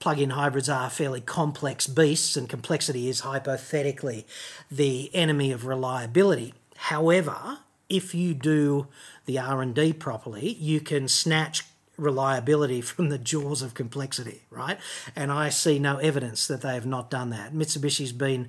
plug-in 0.00 0.30
hybrids 0.30 0.68
are 0.68 0.90
fairly 0.90 1.20
complex 1.20 1.86
beasts, 1.86 2.36
and 2.36 2.48
complexity 2.48 3.08
is 3.08 3.20
hypothetically 3.20 4.26
the 4.70 5.14
enemy 5.14 5.52
of 5.52 5.66
reliability. 5.66 6.54
However, 6.76 7.58
if 7.88 8.14
you 8.14 8.34
do 8.34 8.88
the 9.26 9.38
R&D 9.38 9.92
properly, 9.94 10.54
you 10.54 10.80
can 10.80 11.06
snatch 11.06 11.64
reliability 11.96 12.80
from 12.80 13.10
the 13.10 13.18
jaws 13.18 13.62
of 13.62 13.74
complexity, 13.74 14.42
right? 14.50 14.78
And 15.14 15.30
I 15.30 15.50
see 15.50 15.78
no 15.78 15.98
evidence 15.98 16.46
that 16.48 16.62
they 16.62 16.74
have 16.74 16.86
not 16.86 17.10
done 17.10 17.30
that. 17.30 17.54
Mitsubishi's 17.54 18.12
been 18.12 18.48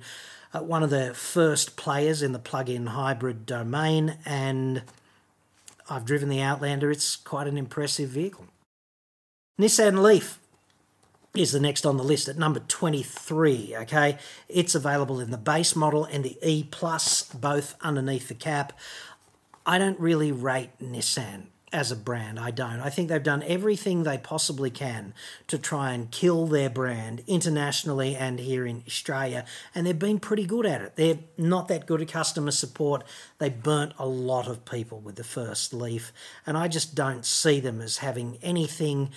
uh, 0.52 0.60
one 0.60 0.82
of 0.82 0.90
the 0.90 1.14
first 1.14 1.76
players 1.76 2.22
in 2.22 2.32
the 2.32 2.38
plug 2.38 2.68
in 2.68 2.86
hybrid 2.86 3.46
domain, 3.46 4.16
and 4.24 4.82
I've 5.88 6.04
driven 6.04 6.28
the 6.28 6.40
Outlander. 6.40 6.90
It's 6.90 7.16
quite 7.16 7.46
an 7.46 7.58
impressive 7.58 8.08
vehicle. 8.08 8.46
Nissan 9.56 10.02
Leaf 10.02 10.40
is 11.36 11.52
the 11.52 11.60
next 11.60 11.86
on 11.86 11.96
the 11.96 12.02
list 12.02 12.28
at 12.28 12.36
number 12.36 12.58
23 12.58 13.76
okay? 13.82 14.18
It's 14.48 14.74
available 14.74 15.20
in 15.20 15.30
the 15.30 15.38
base 15.38 15.76
model 15.76 16.04
and 16.04 16.24
the 16.24 16.36
e 16.42 16.66
plus 16.68 17.22
both 17.22 17.76
underneath 17.80 18.26
the 18.26 18.34
cap. 18.34 18.72
I 19.64 19.78
don't 19.78 19.98
really 20.00 20.32
rate 20.32 20.70
nissan 20.82 21.44
as 21.72 21.92
a 21.92 21.96
brand 21.96 22.38
i 22.38 22.50
don't. 22.50 22.80
I 22.80 22.90
think 22.90 23.08
they've 23.08 23.22
done 23.22 23.44
everything 23.46 24.02
they 24.02 24.18
possibly 24.18 24.70
can 24.70 25.14
to 25.46 25.56
try 25.56 25.92
and 25.92 26.10
kill 26.10 26.46
their 26.46 26.70
brand 26.70 27.22
internationally 27.28 28.16
and 28.16 28.40
here 28.40 28.66
in 28.66 28.82
australia 28.88 29.44
and 29.72 29.86
they've 29.86 29.96
been 29.96 30.18
pretty 30.18 30.46
good 30.46 30.66
at 30.66 30.82
it. 30.82 30.96
They're 30.96 31.18
not 31.38 31.68
that 31.68 31.86
good 31.86 32.02
at 32.02 32.08
customer 32.08 32.50
support. 32.50 33.04
They 33.38 33.50
burnt 33.50 33.92
a 34.00 34.06
lot 34.06 34.48
of 34.48 34.64
people 34.64 34.98
with 34.98 35.14
the 35.14 35.22
first 35.22 35.72
leaf 35.72 36.12
and 36.44 36.58
i 36.58 36.66
just 36.66 36.96
don't 36.96 37.24
see 37.24 37.60
them 37.60 37.80
as 37.80 37.98
having 37.98 38.38
anything 38.42 39.10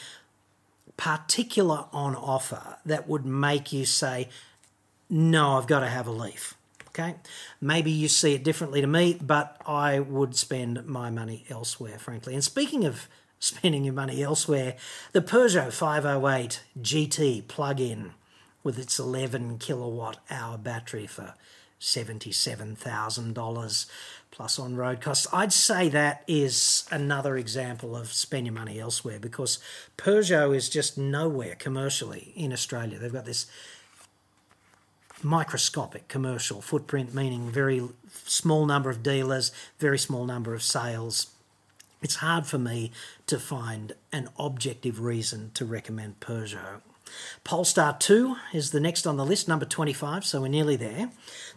particular 0.97 1.85
on 1.93 2.15
offer 2.15 2.77
that 2.85 3.07
would 3.07 3.25
make 3.25 3.71
you 3.71 3.85
say, 3.85 4.29
no, 5.09 5.57
I've 5.57 5.67
got 5.67 5.81
to 5.81 5.87
have 5.87 6.07
a 6.07 6.11
leaf. 6.11 6.55
Okay, 6.89 7.15
maybe 7.61 7.91
you 7.91 8.07
see 8.07 8.33
it 8.33 8.43
differently 8.43 8.81
to 8.81 8.87
me, 8.87 9.17
but 9.21 9.61
I 9.67 9.99
would 9.99 10.35
spend 10.35 10.87
my 10.87 11.11
money 11.11 11.45
elsewhere, 11.47 11.99
frankly. 11.99 12.33
And 12.33 12.43
speaking 12.43 12.85
of 12.85 13.07
spending 13.39 13.83
your 13.83 13.93
money 13.93 14.23
elsewhere, 14.23 14.75
the 15.11 15.21
Peugeot 15.21 15.71
508 15.71 16.63
GT 16.81 17.47
plug 17.47 17.79
in 17.79 18.13
with 18.63 18.79
its 18.79 18.97
11 18.97 19.59
kilowatt 19.59 20.17
hour 20.31 20.57
battery 20.57 21.05
for 21.05 21.35
$77,000 21.79 23.85
plus 24.31 24.59
on 24.59 24.75
road 24.75 25.01
costs. 25.01 25.27
I'd 25.31 25.53
say 25.53 25.89
that 25.89 26.23
is 26.27 26.87
another 26.91 27.37
example 27.37 27.95
of 27.95 28.11
spend 28.11 28.45
your 28.45 28.53
money 28.53 28.79
elsewhere 28.79 29.19
because 29.19 29.59
Peugeot 29.97 30.55
is 30.55 30.69
just 30.69 30.97
nowhere 30.97 31.55
commercially 31.55 32.33
in 32.35 32.51
Australia. 32.51 32.99
They've 32.99 33.13
got 33.13 33.25
this 33.25 33.45
microscopic 35.23 36.07
commercial 36.07 36.61
footprint, 36.61 37.13
meaning 37.13 37.49
very 37.49 37.81
small 38.25 38.65
number 38.65 38.89
of 38.89 39.03
dealers, 39.03 39.51
very 39.79 39.97
small 39.97 40.25
number 40.25 40.53
of 40.53 40.63
sales. 40.63 41.27
It's 42.01 42.15
hard 42.15 42.45
for 42.45 42.59
me 42.59 42.91
to 43.25 43.39
find 43.39 43.93
an 44.11 44.29
objective 44.37 44.99
reason 44.99 45.51
to 45.55 45.65
recommend 45.65 46.19
Peugeot. 46.19 46.81
Polestar 47.43 47.97
2 47.97 48.35
is 48.53 48.71
the 48.71 48.79
next 48.79 49.07
on 49.07 49.17
the 49.17 49.25
list, 49.25 49.47
number 49.47 49.65
25, 49.65 50.25
so 50.25 50.41
we're 50.41 50.47
nearly 50.47 50.75
there. 50.75 51.09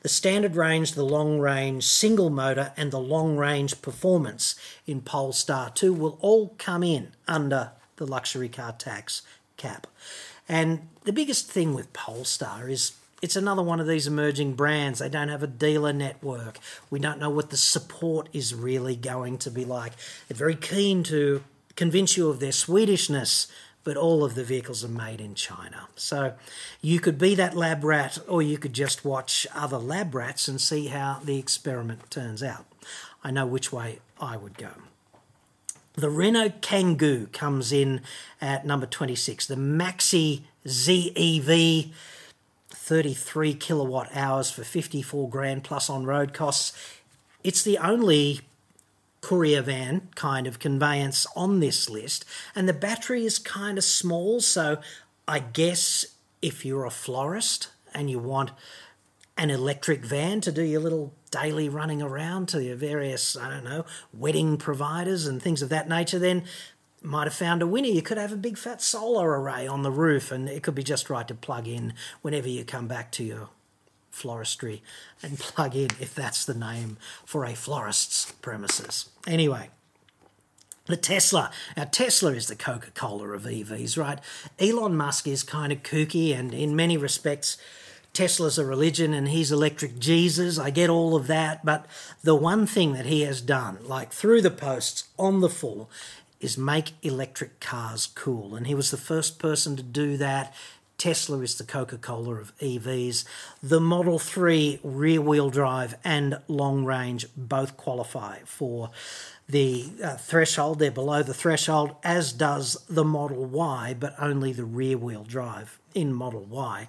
The 0.02 0.08
standard 0.08 0.56
range, 0.56 0.92
the 0.92 1.04
long 1.04 1.38
range 1.38 1.84
single 1.84 2.30
motor, 2.30 2.72
and 2.76 2.90
the 2.90 3.00
long 3.00 3.36
range 3.36 3.82
performance 3.82 4.54
in 4.86 5.00
Polestar 5.00 5.70
2 5.70 5.92
will 5.92 6.18
all 6.20 6.54
come 6.58 6.82
in 6.82 7.12
under 7.26 7.72
the 7.96 8.06
luxury 8.06 8.48
car 8.48 8.72
tax 8.72 9.22
cap. 9.56 9.86
And 10.48 10.88
the 11.04 11.12
biggest 11.12 11.50
thing 11.50 11.74
with 11.74 11.92
Polestar 11.92 12.68
is 12.68 12.92
it's 13.22 13.36
another 13.36 13.62
one 13.62 13.80
of 13.80 13.86
these 13.86 14.06
emerging 14.06 14.54
brands. 14.54 14.98
They 14.98 15.08
don't 15.08 15.28
have 15.28 15.42
a 15.42 15.46
dealer 15.46 15.92
network. 15.92 16.58
We 16.88 16.98
don't 16.98 17.20
know 17.20 17.30
what 17.30 17.50
the 17.50 17.56
support 17.56 18.28
is 18.32 18.54
really 18.54 18.96
going 18.96 19.38
to 19.38 19.50
be 19.50 19.64
like. 19.64 19.92
They're 20.28 20.36
very 20.36 20.56
keen 20.56 21.02
to 21.04 21.44
convince 21.76 22.16
you 22.16 22.28
of 22.28 22.40
their 22.40 22.50
Swedishness 22.50 23.50
but 23.84 23.96
all 23.96 24.24
of 24.24 24.34
the 24.34 24.44
vehicles 24.44 24.84
are 24.84 24.88
made 24.88 25.20
in 25.20 25.34
China. 25.34 25.88
So 25.96 26.34
you 26.80 27.00
could 27.00 27.18
be 27.18 27.34
that 27.34 27.56
lab 27.56 27.82
rat, 27.84 28.18
or 28.28 28.42
you 28.42 28.58
could 28.58 28.72
just 28.72 29.04
watch 29.04 29.46
other 29.54 29.78
lab 29.78 30.14
rats 30.14 30.48
and 30.48 30.60
see 30.60 30.88
how 30.88 31.20
the 31.24 31.38
experiment 31.38 32.10
turns 32.10 32.42
out. 32.42 32.66
I 33.24 33.30
know 33.30 33.46
which 33.46 33.72
way 33.72 33.98
I 34.20 34.36
would 34.36 34.56
go. 34.56 34.70
The 35.94 36.10
Renault 36.10 36.60
Kangoo 36.60 37.32
comes 37.32 37.72
in 37.72 38.00
at 38.40 38.64
number 38.64 38.86
26. 38.86 39.46
The 39.46 39.56
Maxi 39.56 40.42
ZEV, 40.66 41.90
33 42.70 43.54
kilowatt 43.54 44.08
hours 44.14 44.50
for 44.50 44.62
54 44.62 45.28
grand 45.28 45.64
plus 45.64 45.90
on 45.90 46.04
road 46.04 46.32
costs. 46.32 46.72
It's 47.42 47.62
the 47.62 47.78
only 47.78 48.40
courier 49.20 49.62
van 49.62 50.08
kind 50.14 50.46
of 50.46 50.58
conveyance 50.58 51.26
on 51.36 51.60
this 51.60 51.90
list, 51.90 52.24
and 52.54 52.68
the 52.68 52.72
battery 52.72 53.24
is 53.24 53.38
kind 53.38 53.78
of 53.78 53.84
small. 53.84 54.40
So 54.40 54.78
I 55.28 55.38
guess 55.40 56.06
if 56.42 56.64
you're 56.64 56.86
a 56.86 56.90
florist 56.90 57.68
and 57.94 58.10
you 58.10 58.18
want 58.18 58.50
an 59.36 59.50
electric 59.50 60.04
van 60.04 60.40
to 60.42 60.52
do 60.52 60.62
your 60.62 60.80
little 60.80 61.14
daily 61.30 61.68
running 61.68 62.02
around 62.02 62.48
to 62.48 62.62
your 62.62 62.76
various, 62.76 63.36
I 63.36 63.48
don't 63.48 63.64
know, 63.64 63.86
wedding 64.12 64.56
providers 64.56 65.26
and 65.26 65.40
things 65.40 65.62
of 65.62 65.68
that 65.68 65.88
nature, 65.88 66.18
then 66.18 66.44
might 67.02 67.24
have 67.24 67.34
found 67.34 67.62
a 67.62 67.66
winner. 67.66 67.88
You 67.88 68.02
could 68.02 68.18
have 68.18 68.32
a 68.32 68.36
big 68.36 68.58
fat 68.58 68.82
solar 68.82 69.40
array 69.40 69.66
on 69.66 69.82
the 69.82 69.90
roof, 69.90 70.30
and 70.30 70.48
it 70.48 70.62
could 70.62 70.74
be 70.74 70.82
just 70.82 71.08
right 71.08 71.26
to 71.28 71.34
plug 71.34 71.66
in 71.66 71.94
whenever 72.20 72.48
you 72.48 72.64
come 72.64 72.86
back 72.86 73.10
to 73.12 73.24
your 73.24 73.48
floristry 74.10 74.82
and 75.22 75.38
plug 75.38 75.74
in 75.74 75.90
if 76.00 76.14
that's 76.14 76.44
the 76.44 76.54
name 76.54 76.96
for 77.24 77.44
a 77.44 77.54
florist's 77.54 78.32
premises. 78.42 79.08
Anyway, 79.26 79.70
the 80.86 80.96
Tesla. 80.96 81.50
Now, 81.76 81.84
Tesla 81.84 82.32
is 82.32 82.48
the 82.48 82.56
Coca 82.56 82.90
Cola 82.90 83.28
of 83.30 83.42
EVs, 83.42 83.96
right? 83.96 84.18
Elon 84.58 84.96
Musk 84.96 85.26
is 85.26 85.42
kind 85.42 85.72
of 85.72 85.82
kooky 85.82 86.36
and 86.36 86.52
in 86.52 86.76
many 86.76 86.96
respects, 86.96 87.56
Tesla's 88.12 88.58
a 88.58 88.64
religion 88.64 89.14
and 89.14 89.28
he's 89.28 89.52
electric 89.52 89.98
Jesus. 89.98 90.58
I 90.58 90.70
get 90.70 90.90
all 90.90 91.14
of 91.14 91.26
that. 91.28 91.64
But 91.64 91.86
the 92.22 92.34
one 92.34 92.66
thing 92.66 92.92
that 92.94 93.06
he 93.06 93.22
has 93.22 93.40
done, 93.40 93.78
like 93.84 94.12
through 94.12 94.42
the 94.42 94.50
posts 94.50 95.04
on 95.18 95.40
the 95.40 95.48
full, 95.48 95.88
is 96.40 96.58
make 96.58 96.92
electric 97.02 97.60
cars 97.60 98.06
cool. 98.06 98.56
And 98.56 98.66
he 98.66 98.74
was 98.74 98.90
the 98.90 98.96
first 98.96 99.38
person 99.38 99.76
to 99.76 99.82
do 99.82 100.16
that. 100.16 100.54
Tesla 101.00 101.40
is 101.40 101.54
the 101.54 101.64
Coca 101.64 101.96
Cola 101.96 102.34
of 102.34 102.54
EVs. 102.58 103.24
The 103.62 103.80
Model 103.80 104.18
3 104.18 104.80
rear 104.84 105.22
wheel 105.22 105.48
drive 105.48 105.94
and 106.04 106.38
long 106.46 106.84
range 106.84 107.26
both 107.34 107.78
qualify 107.78 108.40
for 108.44 108.90
the 109.48 109.86
uh, 110.04 110.16
threshold. 110.16 110.78
They're 110.78 110.90
below 110.90 111.22
the 111.22 111.32
threshold, 111.32 111.96
as 112.04 112.34
does 112.34 112.84
the 112.86 113.02
Model 113.02 113.46
Y, 113.46 113.96
but 113.98 114.14
only 114.18 114.52
the 114.52 114.66
rear 114.66 114.98
wheel 114.98 115.24
drive 115.24 115.78
in 115.94 116.12
Model 116.12 116.44
Y. 116.44 116.88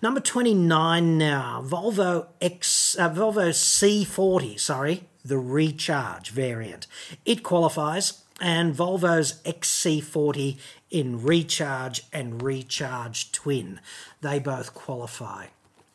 Number 0.00 0.20
29 0.20 1.18
now, 1.18 1.62
Volvo 1.62 2.28
X, 2.40 2.96
uh, 2.98 3.10
Volvo 3.10 3.50
C40, 3.50 4.58
sorry, 4.58 5.08
the 5.22 5.36
Recharge 5.36 6.30
variant. 6.30 6.86
It 7.26 7.42
qualifies, 7.42 8.21
and 8.42 8.74
Volvo's 8.74 9.40
XC40 9.44 10.58
in 10.90 11.22
Recharge 11.22 12.02
and 12.12 12.42
Recharge 12.42 13.30
Twin. 13.30 13.80
They 14.20 14.40
both 14.40 14.74
qualify. 14.74 15.46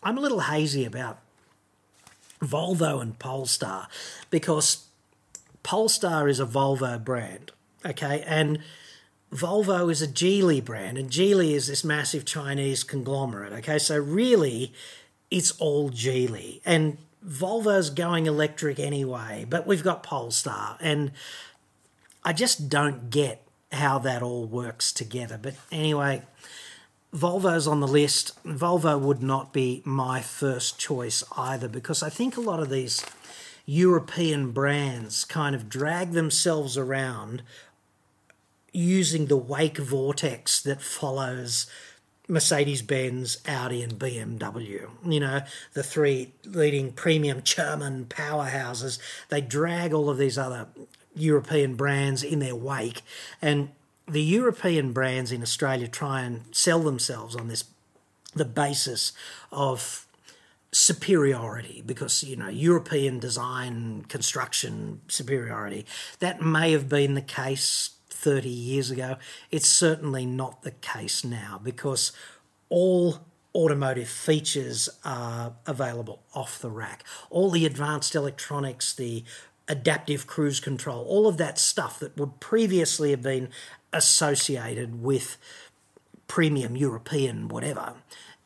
I'm 0.01 0.17
a 0.17 0.21
little 0.21 0.39
hazy 0.39 0.85
about 0.85 1.19
Volvo 2.41 3.01
and 3.01 3.19
Polestar 3.19 3.89
because 4.29 4.85
Polestar 5.61 6.29
is 6.29 6.39
a 6.39 6.45
Volvo 6.45 7.03
brand, 7.03 7.51
okay, 7.85 8.23
and 8.25 8.59
Volvo 9.33 9.91
is 9.91 10.01
a 10.01 10.07
Geely 10.07 10.63
brand, 10.63 10.97
and 10.97 11.09
Geely 11.09 11.51
is 11.51 11.67
this 11.67 11.83
massive 11.83 12.23
Chinese 12.23 12.85
conglomerate, 12.85 13.51
okay, 13.51 13.77
so 13.77 13.97
really 13.97 14.71
it's 15.29 15.51
all 15.59 15.89
Geely, 15.89 16.61
and 16.63 16.97
Volvo's 17.27 17.89
going 17.89 18.27
electric 18.27 18.79
anyway, 18.79 19.45
but 19.49 19.67
we've 19.67 19.83
got 19.83 20.03
Polestar, 20.03 20.77
and 20.79 21.11
I 22.27 22.33
just 22.33 22.67
don't 22.67 23.09
get 23.09 23.41
how 23.71 23.99
that 23.99 24.21
all 24.21 24.43
works 24.43 24.91
together. 24.91 25.39
But 25.41 25.55
anyway, 25.71 26.23
Volvo's 27.15 27.69
on 27.69 27.79
the 27.79 27.87
list. 27.87 28.37
Volvo 28.43 28.99
would 28.99 29.23
not 29.23 29.53
be 29.53 29.81
my 29.85 30.19
first 30.19 30.77
choice 30.77 31.23
either 31.37 31.69
because 31.69 32.03
I 32.03 32.09
think 32.09 32.35
a 32.35 32.41
lot 32.41 32.59
of 32.59 32.69
these 32.69 33.01
European 33.65 34.51
brands 34.51 35.23
kind 35.23 35.55
of 35.55 35.69
drag 35.69 36.11
themselves 36.11 36.77
around 36.77 37.43
using 38.73 39.27
the 39.27 39.37
wake 39.37 39.77
vortex 39.77 40.61
that 40.63 40.81
follows 40.81 41.65
Mercedes 42.27 42.81
Benz, 42.81 43.37
Audi, 43.47 43.81
and 43.81 43.97
BMW. 43.97 44.89
You 45.05 45.19
know, 45.21 45.41
the 45.71 45.81
three 45.81 46.33
leading 46.43 46.91
premium 46.91 47.41
German 47.41 48.03
powerhouses. 48.09 48.99
They 49.29 49.39
drag 49.39 49.93
all 49.93 50.09
of 50.09 50.17
these 50.17 50.37
other 50.37 50.67
European 51.17 51.75
brands 51.75 52.23
in 52.23 52.39
their 52.39 52.55
wake. 52.55 53.01
And 53.41 53.69
the 54.07 54.23
European 54.23 54.93
brands 54.93 55.31
in 55.31 55.41
Australia 55.41 55.87
try 55.87 56.21
and 56.21 56.43
sell 56.51 56.79
themselves 56.79 57.35
on 57.35 57.47
this 57.47 57.65
the 58.33 58.45
basis 58.45 59.13
of 59.51 60.05
superiority 60.71 61.81
because 61.85 62.23
you 62.23 62.35
know 62.35 62.49
European 62.49 63.19
design 63.19 64.03
construction 64.07 65.01
superiority 65.07 65.85
that 66.19 66.41
may 66.41 66.71
have 66.71 66.87
been 66.87 67.15
the 67.15 67.21
case 67.21 67.91
30 68.09 68.49
years 68.49 68.91
ago. 68.91 69.17
It's 69.51 69.67
certainly 69.67 70.25
not 70.25 70.63
the 70.63 70.71
case 70.71 71.23
now 71.23 71.59
because 71.63 72.11
all 72.69 73.19
automotive 73.55 74.09
features 74.09 74.89
are 75.05 75.53
available 75.65 76.21
off 76.33 76.59
the 76.59 76.69
rack. 76.69 77.03
All 77.29 77.49
the 77.49 77.65
advanced 77.65 78.15
electronics, 78.15 78.93
the 78.93 79.23
adaptive 79.67 80.27
cruise 80.27 80.59
control, 80.59 81.05
all 81.05 81.27
of 81.27 81.37
that 81.37 81.59
stuff 81.59 81.99
that 81.99 82.17
would 82.17 82.39
previously 82.39 83.11
have 83.11 83.21
been 83.21 83.49
associated 83.93 85.01
with 85.01 85.37
premium 86.27 86.75
European 86.75 87.47
whatever 87.47 87.93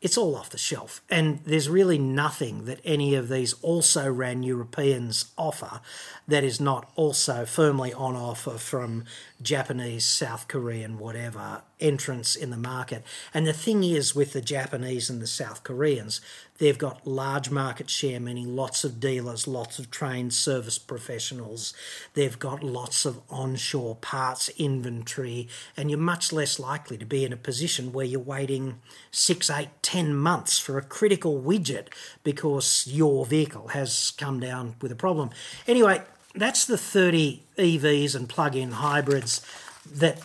it's 0.02 0.18
all 0.18 0.34
off 0.34 0.50
the 0.50 0.58
shelf. 0.58 1.00
And 1.08 1.38
there's 1.44 1.68
really 1.68 1.96
nothing 1.96 2.64
that 2.64 2.80
any 2.84 3.14
of 3.14 3.28
these 3.28 3.54
also 3.62 4.10
ran 4.10 4.42
Europeans 4.42 5.26
offer 5.38 5.80
that 6.26 6.42
is 6.42 6.60
not 6.60 6.90
also 6.96 7.46
firmly 7.46 7.92
on 7.92 8.16
offer 8.16 8.58
from 8.58 9.04
Japanese, 9.40 10.04
South 10.04 10.48
Korean, 10.48 10.98
whatever 10.98 11.62
entrants 11.82 12.36
in 12.36 12.50
the 12.50 12.56
market. 12.56 13.02
And 13.34 13.46
the 13.46 13.52
thing 13.52 13.84
is, 13.84 14.14
with 14.14 14.32
the 14.32 14.40
Japanese 14.40 15.10
and 15.10 15.20
the 15.20 15.26
South 15.26 15.64
Koreans, 15.64 16.20
they've 16.58 16.78
got 16.78 17.06
large 17.06 17.50
market 17.50 17.90
share, 17.90 18.20
meaning 18.20 18.54
lots 18.54 18.84
of 18.84 19.00
dealers, 19.00 19.48
lots 19.48 19.78
of 19.78 19.90
trained 19.90 20.32
service 20.32 20.78
professionals. 20.78 21.74
They've 22.14 22.38
got 22.38 22.62
lots 22.62 23.04
of 23.04 23.20
onshore 23.28 23.96
parts 23.96 24.48
inventory, 24.56 25.48
and 25.76 25.90
you're 25.90 25.98
much 25.98 26.32
less 26.32 26.58
likely 26.58 26.96
to 26.98 27.04
be 27.04 27.24
in 27.24 27.32
a 27.32 27.36
position 27.36 27.92
where 27.92 28.06
you're 28.06 28.20
waiting 28.20 28.80
six, 29.10 29.50
eight, 29.50 29.70
ten 29.82 30.14
months 30.14 30.58
for 30.58 30.78
a 30.78 30.82
critical 30.82 31.42
widget 31.42 31.88
because 32.22 32.86
your 32.86 33.26
vehicle 33.26 33.68
has 33.68 34.12
come 34.16 34.38
down 34.40 34.76
with 34.80 34.92
a 34.92 34.96
problem. 34.96 35.30
Anyway, 35.66 36.02
that's 36.34 36.64
the 36.64 36.78
30 36.78 37.42
EVs 37.58 38.14
and 38.14 38.28
plug 38.28 38.56
in 38.56 38.72
hybrids 38.72 39.44
that 39.84 40.22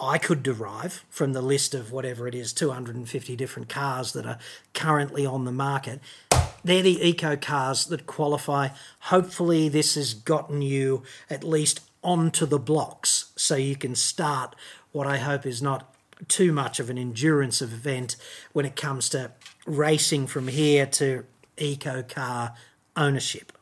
I 0.00 0.18
could 0.18 0.42
derive 0.42 1.04
from 1.10 1.34
the 1.34 1.42
list 1.42 1.74
of 1.74 1.92
whatever 1.92 2.26
it 2.26 2.34
is 2.34 2.52
250 2.52 3.36
different 3.36 3.68
cars 3.68 4.12
that 4.14 4.24
are 4.24 4.38
currently 4.72 5.26
on 5.26 5.44
the 5.44 5.52
market. 5.52 6.00
They're 6.64 6.82
the 6.82 7.06
eco 7.06 7.36
cars 7.36 7.86
that 7.86 8.06
qualify. 8.06 8.68
Hopefully, 9.00 9.68
this 9.68 9.94
has 9.96 10.14
gotten 10.14 10.62
you 10.62 11.02
at 11.28 11.44
least 11.44 11.80
onto 12.02 12.46
the 12.46 12.58
blocks 12.58 13.32
so 13.36 13.56
you 13.56 13.76
can 13.76 13.94
start 13.94 14.56
what 14.92 15.06
I 15.06 15.18
hope 15.18 15.44
is 15.44 15.60
not 15.60 15.94
too 16.28 16.52
much 16.52 16.80
of 16.80 16.90
an 16.90 16.98
endurance 16.98 17.62
event 17.62 18.16
when 18.52 18.64
it 18.64 18.76
comes 18.76 19.08
to 19.10 19.32
racing 19.66 20.26
from 20.26 20.48
here 20.48 20.86
to 20.86 21.24
eco 21.56 22.02
car 22.02 22.54
ownership. 22.96 23.52